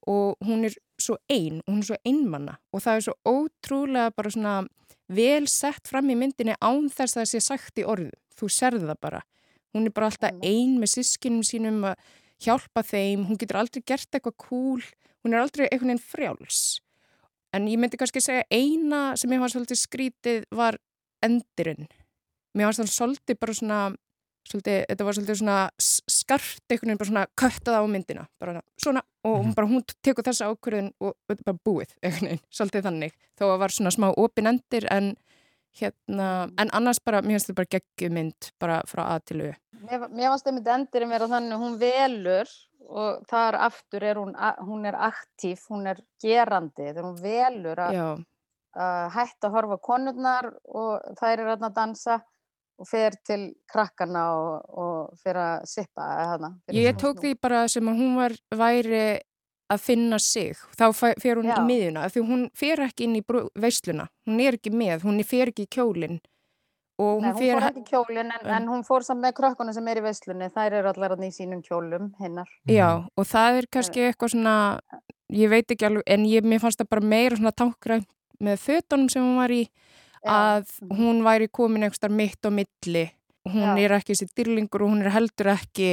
[0.08, 4.32] og hún er svo ein, hún er svo einmanna og það er svo ótrúlega bara
[4.32, 4.56] svona
[5.12, 8.88] vel sett fram í myndinni án þess að það sé sagt í orðu, þú serði
[8.88, 9.24] það bara.
[9.74, 12.12] Hún er bara alltaf ein með sískinum sínum að
[12.44, 14.84] hjálpa þeim, hún getur aldrei gert eitthvað cool
[15.24, 16.62] hún er aldrei einhvern veginn frjáls.
[17.54, 20.80] En ég myndi kannski segja eina sem ég var svolítið skrítið var
[21.24, 21.88] endurinn.
[22.58, 23.82] Mér var svolítið bara svona
[24.50, 28.26] svolítið, þetta var svolítið svona skart einhvern veginn bara svona köttað á myndina.
[28.42, 29.56] Bara svona og hún mhm.
[29.56, 33.16] bara hún tekur þessa ákvörðin og þetta er bara búið einhvern veginn, svolítið þannig.
[33.40, 35.14] Þó að var svona smá opin endir en
[35.80, 36.28] hérna,
[36.60, 39.54] en annars bara mér finnst þetta bara geggjum mynd bara frá að til au
[39.84, 42.54] Mér, mér finnst þetta mynd endirinn vera þannig hún velur
[42.84, 44.36] og þar aftur er hún,
[44.68, 47.98] hún er aktív, hún er gerandi, þegar hún velur að
[49.14, 52.20] hætta að horfa konurnar og þær er að dansa
[52.82, 56.08] og fer til krakkana og, og fer að sippa.
[56.74, 59.04] Ég tók því bara sem að hún var væri
[59.74, 61.58] að finna sig, þá fer hún Já.
[61.58, 63.24] í miðjuna, því hún fer ekki inn í
[63.60, 66.22] veisluna, hún er ekki með, hún fer ekki í kjólinn
[66.94, 70.04] Nei, hún fór ekki kjólinn en, en hún fór saman með krökkunum sem er í
[70.06, 72.50] vestlunni, þær eru allar í sínum kjólum hinnar.
[72.70, 74.56] Já og það er kannski eitthvað svona,
[75.34, 78.08] ég veit ekki alveg, en ég, mér fannst það bara meira svona tankgrænt
[78.44, 79.64] með fötunum sem hún var í
[80.22, 80.88] að Já.
[81.00, 83.06] hún væri komin eitthvað mitt og milli,
[83.50, 83.74] hún Já.
[83.74, 85.92] er ekki þessi dyrlingur og hún er heldur ekki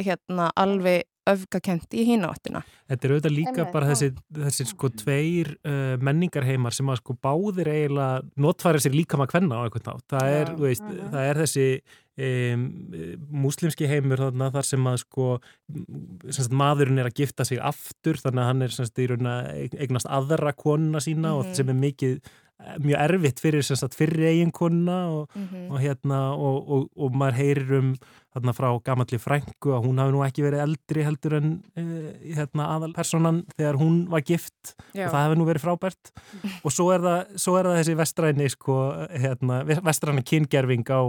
[0.00, 2.64] hérna alveg öfgakent í hínáttina.
[2.88, 7.16] Þetta er auðvitað líka Emme, bara þessi, þessi sko tveir uh, menningarheimar sem að sko
[7.22, 10.06] báðir eiginlega notfæra sér líka maður hvenna á einhvern nátt.
[10.14, 10.58] Það er, ja.
[10.64, 11.10] veist, uh -huh.
[11.14, 11.68] það er þessi
[12.18, 12.66] um,
[13.44, 15.30] múslimski heimur þarna þar sem að sko
[16.30, 21.00] sagt, maðurinn er að gifta sig aftur þannig að hann er sagt, eignast aðra konuna
[21.00, 21.48] sína uh -huh.
[21.48, 22.20] og sem er mikið
[22.82, 25.70] mjög erfitt fyrir sagt, fyrir eiginkunna og, mm -hmm.
[25.70, 27.94] og hérna og, og, og maður heyrir um
[28.38, 32.70] þarna frá gamalli frængu að hún hafi nú ekki verið eldri heldur en eh, hérna,
[32.76, 35.08] aðalpersonan þegar hún var gift Já.
[35.08, 36.12] og það hefði nú verið frábært
[36.64, 38.78] og svo er það, svo er það þessi vestræni sko,
[39.24, 41.02] hérna, vestræni kyngerfing á,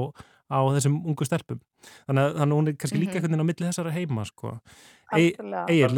[0.50, 1.62] á þessum ungu stelpum
[2.10, 3.22] þannig að, þannig að hún er kannski líka -hmm.
[3.22, 4.58] einhvern veginn á milli þessara heima sko.
[5.16, 5.96] Egil,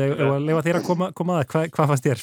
[0.47, 2.21] lefa þér að koma, koma að Hva, hvað fannst þér?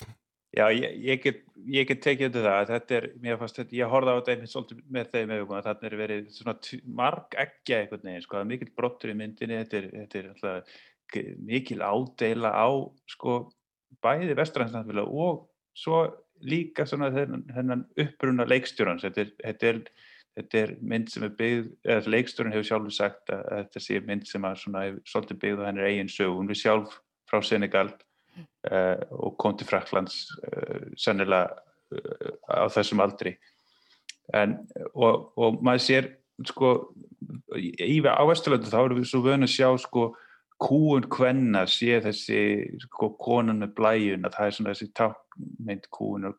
[0.58, 2.70] Já, ég, ég, get, ég get tekið undir það.
[2.72, 5.88] Þetta er, mér fannst þetta, ég horfði á þetta einmitt svolítið með þeim að þarna
[5.88, 6.54] er verið svona
[7.00, 10.30] marg eggja einhvern veginn sko, það er mikil brottur í myndinni þetta er, þetta er
[10.32, 10.80] alltaf
[11.48, 12.68] mikil ádeila á
[13.08, 13.36] sko
[14.04, 15.46] bæði vestræðansnafélag og
[15.78, 16.02] svo
[16.44, 19.06] líka svona þennan uppruna leikstjórans.
[19.06, 19.74] Þetta þetta
[20.38, 24.28] Þetta er mynd sem er byggð, eða leikstjórun hefur sjálfur sagt að þetta sé mynd
[24.28, 26.36] sem er svona svolítið byggð á hennir eigin sög.
[26.36, 27.88] Hún er sjálf frá Senegal.
[27.90, 28.07] uh,
[28.68, 31.54] og kom til Fraklands uh, sennilega
[31.94, 33.36] uh, á þessum aldri.
[34.36, 34.58] En,
[34.92, 36.08] og, og maður sér
[36.46, 36.72] sko
[37.56, 40.10] í á Vesturlöndu þá erum við svo vöna að sjá sko
[40.58, 42.40] kúun hvenna sé þessi
[42.82, 46.34] sko konan með blæjun að það er svona þessi tákmynd kúunar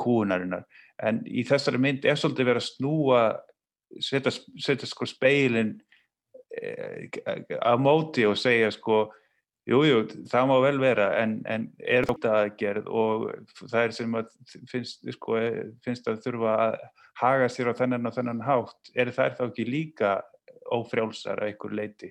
[0.00, 0.64] kúunarinnar
[1.04, 3.20] en í þessari mynd er svolítið verið að snúa
[4.00, 5.76] setja, setja sko speilin
[7.60, 9.06] á móti og segja sko
[9.64, 13.22] Jújú, jú, það má vel vera en, en er þetta aðgerð og
[13.62, 14.34] það er sem að
[14.68, 15.38] finnst, sko,
[15.86, 16.76] finnst að þurfa að
[17.22, 20.10] haga sér á þennan og þennan hátt, er það þá ekki líka
[20.74, 22.10] ófrjálsar að einhver leiti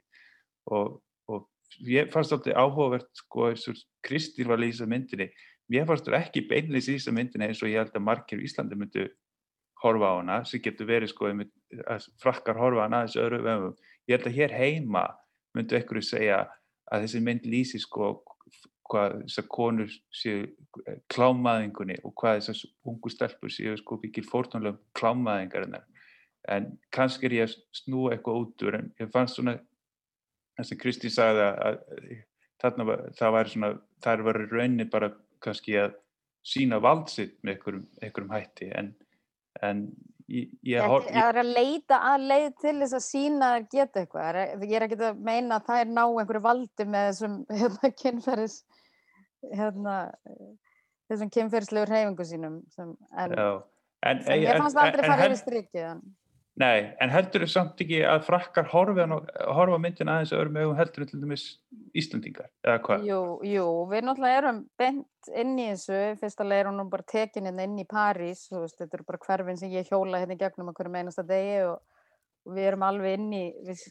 [0.73, 0.95] og,
[1.29, 1.45] og
[1.85, 5.29] ég fannst alltaf áhugavert sko eins og Kristín var að lýsa myndinni,
[5.69, 8.49] mér fannst þú ekki beinleis í þessa myndina eins og ég held að margir í
[8.49, 9.05] Íslandi myndu
[9.83, 11.29] horfa á hana sem getur verið sko
[12.23, 13.79] frakkar horfa hana þessu öðru vefum
[14.09, 15.05] ég held að hér heima
[15.53, 16.43] myndu einhverju segja
[16.91, 18.13] að þessi mynd lýsi sko
[18.91, 20.43] hvað þessar konur séu
[20.88, 25.88] eh, klámaðingunni og hvað þessar ungu stelpur séu sko byggir fórtónlega klámaðingarinnar
[26.51, 29.55] en kannski er ég að snúa eitthvað út úr en ég fannst svona
[30.57, 31.79] það sem Kristi sagði að
[32.63, 33.71] þarna var, það var svona
[34.03, 35.11] þar var raunin bara
[35.43, 35.95] kannski að
[36.43, 38.69] sína valdsitt með einhverjum, einhverjum hætti.
[38.75, 38.91] En,
[39.63, 39.84] en
[40.28, 40.80] ég
[41.11, 44.39] er að leita að leið til þess að sína að geta eitthvað.
[44.63, 48.57] Ég er ekki að meina að það er ná einhverju valdi með þessum hérna, kynferðis
[49.51, 49.95] hérna,
[51.11, 55.88] þessum kynferðslegur reyfingu sínum sem, en, en, en ég fannst aldrei að fara yfir strikið
[56.61, 59.07] Nei, en heldur þau samt ekki að frakkar horfa,
[59.57, 61.45] horfa myndin aðeins öðrum ögum heldur til dæmis
[61.97, 63.07] Íslandingar, eða hvað?
[63.09, 67.65] Jú, jú, við náttúrulega erum bent inn í þessu, fyrstulega er hún bara tekin hérna
[67.65, 70.93] inn í París, veist, þetta eru bara hverfin sem ég hjóla hérna gegnum að hverju
[70.93, 72.05] meinasta degi og,
[72.45, 73.83] og við erum alveg inn í, við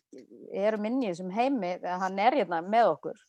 [0.63, 3.23] erum inn í þessum heimi, þegar hann er hérna með okkur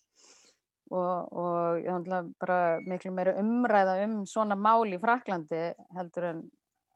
[0.93, 6.43] og, og ég náttúrulega bara miklu meira umræða um svona mál í Fraklandi heldur en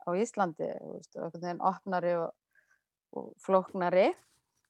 [0.07, 0.69] á Íslandi
[1.27, 2.31] okkur þenn opnari og,
[3.17, 4.07] og flóknari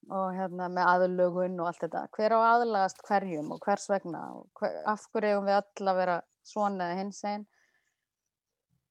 [0.08, 2.06] og hérna með aðlögun og allt þetta.
[2.16, 6.18] Hver á aðlagast hverjum og hvers vegna og hver, af hverju við öll að vera
[6.48, 7.44] svona eða hins einn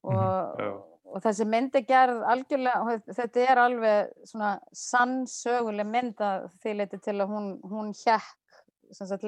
[0.05, 0.75] og, mm,
[1.13, 7.17] og þessi myndi gerð algjörlega þetta er alveg svona sannsöguleg mynd að því leiti til
[7.17, 8.35] að hún, hún hjekk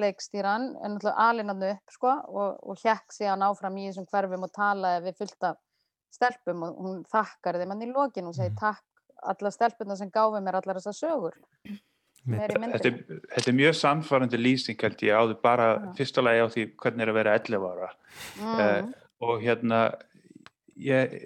[0.00, 4.52] leikstýran en náttúrulega alinnaðnu upp sko, og, og hjekk síðan áfram í þessum hverfum og
[4.56, 5.50] talaði við fylgta
[6.14, 7.74] stelpum og hún þakkar þeim.
[7.74, 8.58] Hann í lokin og segi mm.
[8.60, 8.84] takk
[9.30, 11.38] alla stelpuna sem gáfi mér allar þessar sögur.
[12.20, 12.98] Þetta er,
[13.32, 15.92] þetta er mjög samfærandi lýsing held ég áður bara ja.
[15.96, 17.88] fyrstulega á því hvernig er að vera 11 ára.
[18.40, 18.58] Mm.
[18.60, 19.80] uh, og hérna
[20.80, 21.16] ég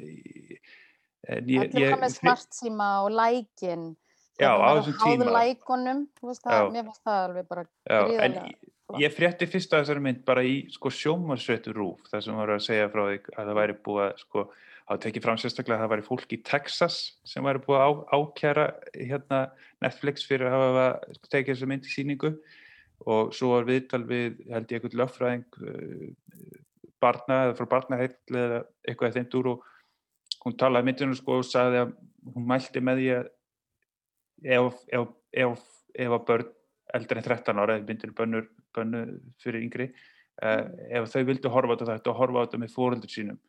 [1.24, 3.92] ég, ég með svartsíma og lækin.
[4.38, 5.32] Já á þessum tíma.
[5.34, 10.44] lækunum, það, mér finnst það alveg bara gríðarlega ég frétti fyrst að þessari mynd bara
[10.44, 14.04] í sko, sjómarsveitu rúf þar sem var að segja frá því að það væri búið
[14.04, 14.44] að sko
[14.84, 18.64] Það tekið fram sérstaklega að það væri fólk í Texas sem væri búið að ákjæra
[18.98, 19.38] hérna,
[19.80, 20.88] Netflix fyrir að hafa
[21.30, 22.32] tekið þessu mynd í síningu
[23.08, 26.58] og svo var viðtal við, held ég, eitthvað löffræðing uh,
[27.00, 29.64] barna eða frá barnaheill eða eitthvað eða þeim dúr og
[30.44, 31.96] hún talaði myndinu sko og sagði að
[32.34, 33.32] hún mælti með því að
[34.58, 35.16] ef, ef,
[35.46, 35.64] ef,
[36.04, 36.52] ef að börn
[36.94, 39.02] eldri en 13 ára, eða myndinu bönnu,
[39.40, 39.88] fyrir yngri,
[40.44, 43.40] uh, ef þau vildu horfa á þetta, þetta horfa á þetta með fóröldur sínum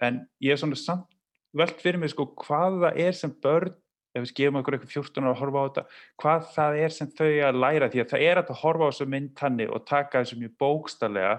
[0.00, 1.08] en ég er svona samt
[1.56, 3.74] veld fyrir mig sko hvað það er sem börn
[4.12, 5.84] ef við skefum okkur eitthvað 14 ára að horfa á þetta
[6.22, 7.88] hvað það er sem þau að læra.
[7.92, 11.36] Því að það er að horfa á þessu myndtanni og taka þessu mjög bókstallega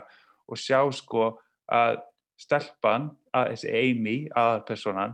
[0.49, 1.27] og sjá sko
[1.73, 1.99] að
[2.41, 5.13] stelpan, að þessi Amy aðalpersonan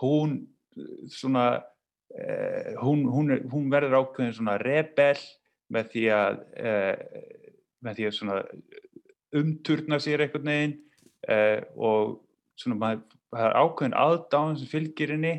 [0.00, 0.36] hún
[1.10, 1.62] svona
[2.14, 5.18] eh, hún, hún, hún verður ákveðin svona rebell
[5.70, 7.26] með því að eh,
[7.84, 8.38] með því að svona
[9.40, 10.78] umturna sér einhvern veginn
[11.30, 12.18] uh, og
[12.60, 15.34] svona maður, það er ákveðin aðdáðan sem fylgir henni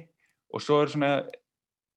[0.51, 1.11] og svo er svona,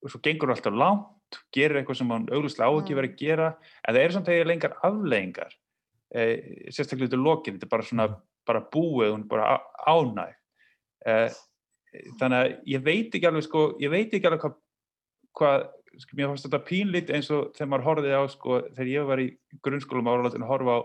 [0.04, 3.22] og svo gengur hún alltaf langt, gerir eitthvað sem hann auglustlega á ekki verið að
[3.24, 3.48] gera,
[3.82, 6.36] en það er samt þegar lengar afleggingar uh,
[6.68, 8.08] sérstaklega út í lokin, þetta er bara svona
[8.44, 9.56] bara búið, hún er bara
[9.88, 10.34] ánæg
[11.08, 11.40] uh,
[12.20, 14.60] þannig að ég veit ekki alveg sko, ég veit ekki alveg hvað
[15.38, 15.66] hvað,
[16.02, 19.22] sko, mér fannst þetta pínlít eins og þegar maður horfið á, sko, þegar ég var
[19.22, 19.28] í
[19.66, 20.80] grunnskólum áralatinu að horfa á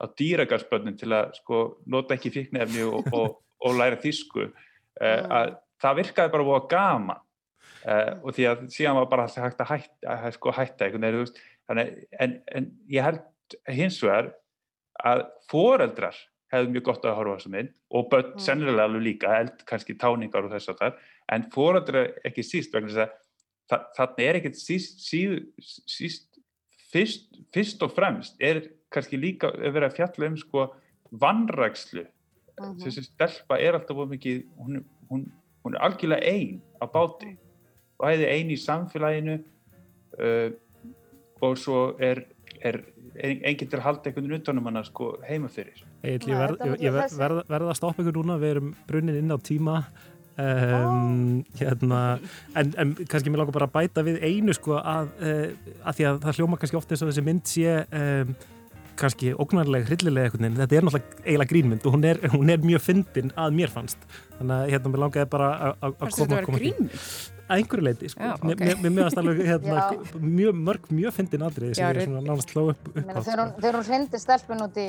[0.00, 4.52] á dýragarsbönnum til að sko nota ekki fíknefni og, og, og læra þísku uh,
[5.00, 7.16] að það virkaði bara búið að gama
[7.86, 11.34] uh, og því að síðan var bara hægt að hætta, að, sko, hætta eitthvað,
[11.68, 14.32] þannig, en, en ég held hins vegar
[15.04, 16.18] að foreldrar
[16.54, 18.42] hefðu mjög gott að horfa á þessu mynd og börn mm.
[18.46, 21.00] sennilega alveg líka, eld kannski táningar og þess að það,
[21.34, 23.16] en foreldrar ekki síst vegna þess að
[23.70, 26.28] það, þannig er ekkert síst, síst, síst
[26.94, 28.62] fyrst, fyrst og fremst er
[28.94, 30.66] kannski líka verið að fjalla um sko
[31.20, 32.76] vannrækslu uh -huh.
[32.84, 35.26] þessi stelpa er alltaf mikið, hún, hún,
[35.64, 37.36] hún er algjörlega einn á báti.
[37.98, 39.38] Og hæði einn í samfélaginu
[40.18, 40.50] uh,
[41.40, 42.24] og svo er,
[42.60, 42.80] er
[43.14, 45.84] enginn til að halda einhvern veginn utanum hana sko heima fyrir.
[46.02, 49.38] Ég, ég verð verð, verð, verð að stoppa ykkur núna, við erum brunin inn á
[49.38, 49.84] tíma.
[50.34, 52.18] Um, hérna,
[52.58, 56.06] en, en kannski mér langar bara að bæta við einu sko að, uh, að því
[56.08, 58.32] að það hljóma kannski ofta þess að þessi mynd sé um,
[59.00, 62.64] kannski ógnarlega, hryllilega eitthvað en þetta er náttúrulega eiginlega grínmynd og hún er, hún er
[62.64, 64.08] mjög fyndin að mér fannst.
[64.38, 67.08] Þannig að hérna mér langaði bara að koma Þetta var grínmynd?
[67.44, 68.24] að einhverju leiti sko.
[68.24, 68.60] Já, ok.
[68.60, 69.82] mér, mér meðast alveg hérna,
[70.20, 73.50] mjög mörg, mjög fyndin atriði sem ég svona nánast hló upp, upp á, þegar hún,
[73.50, 73.64] sko.
[73.64, 74.86] þegar hún hrindi stelpun út í,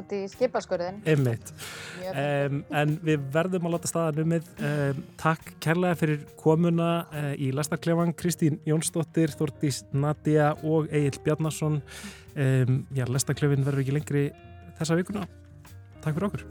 [0.00, 6.26] út í skipaskurðin um, en við verðum að láta staðan umið um, takk kærlega fyrir
[6.40, 8.12] komuna uh, í Lestarklefan.
[8.18, 11.80] Kristín Jónsdóttir, Þortís Nadia og Egil Bjarnason
[12.36, 14.24] um, já, Lestarklefin verður ekki lengri
[14.78, 15.28] þessa vikuna.
[16.04, 16.48] Takk fyrir okkur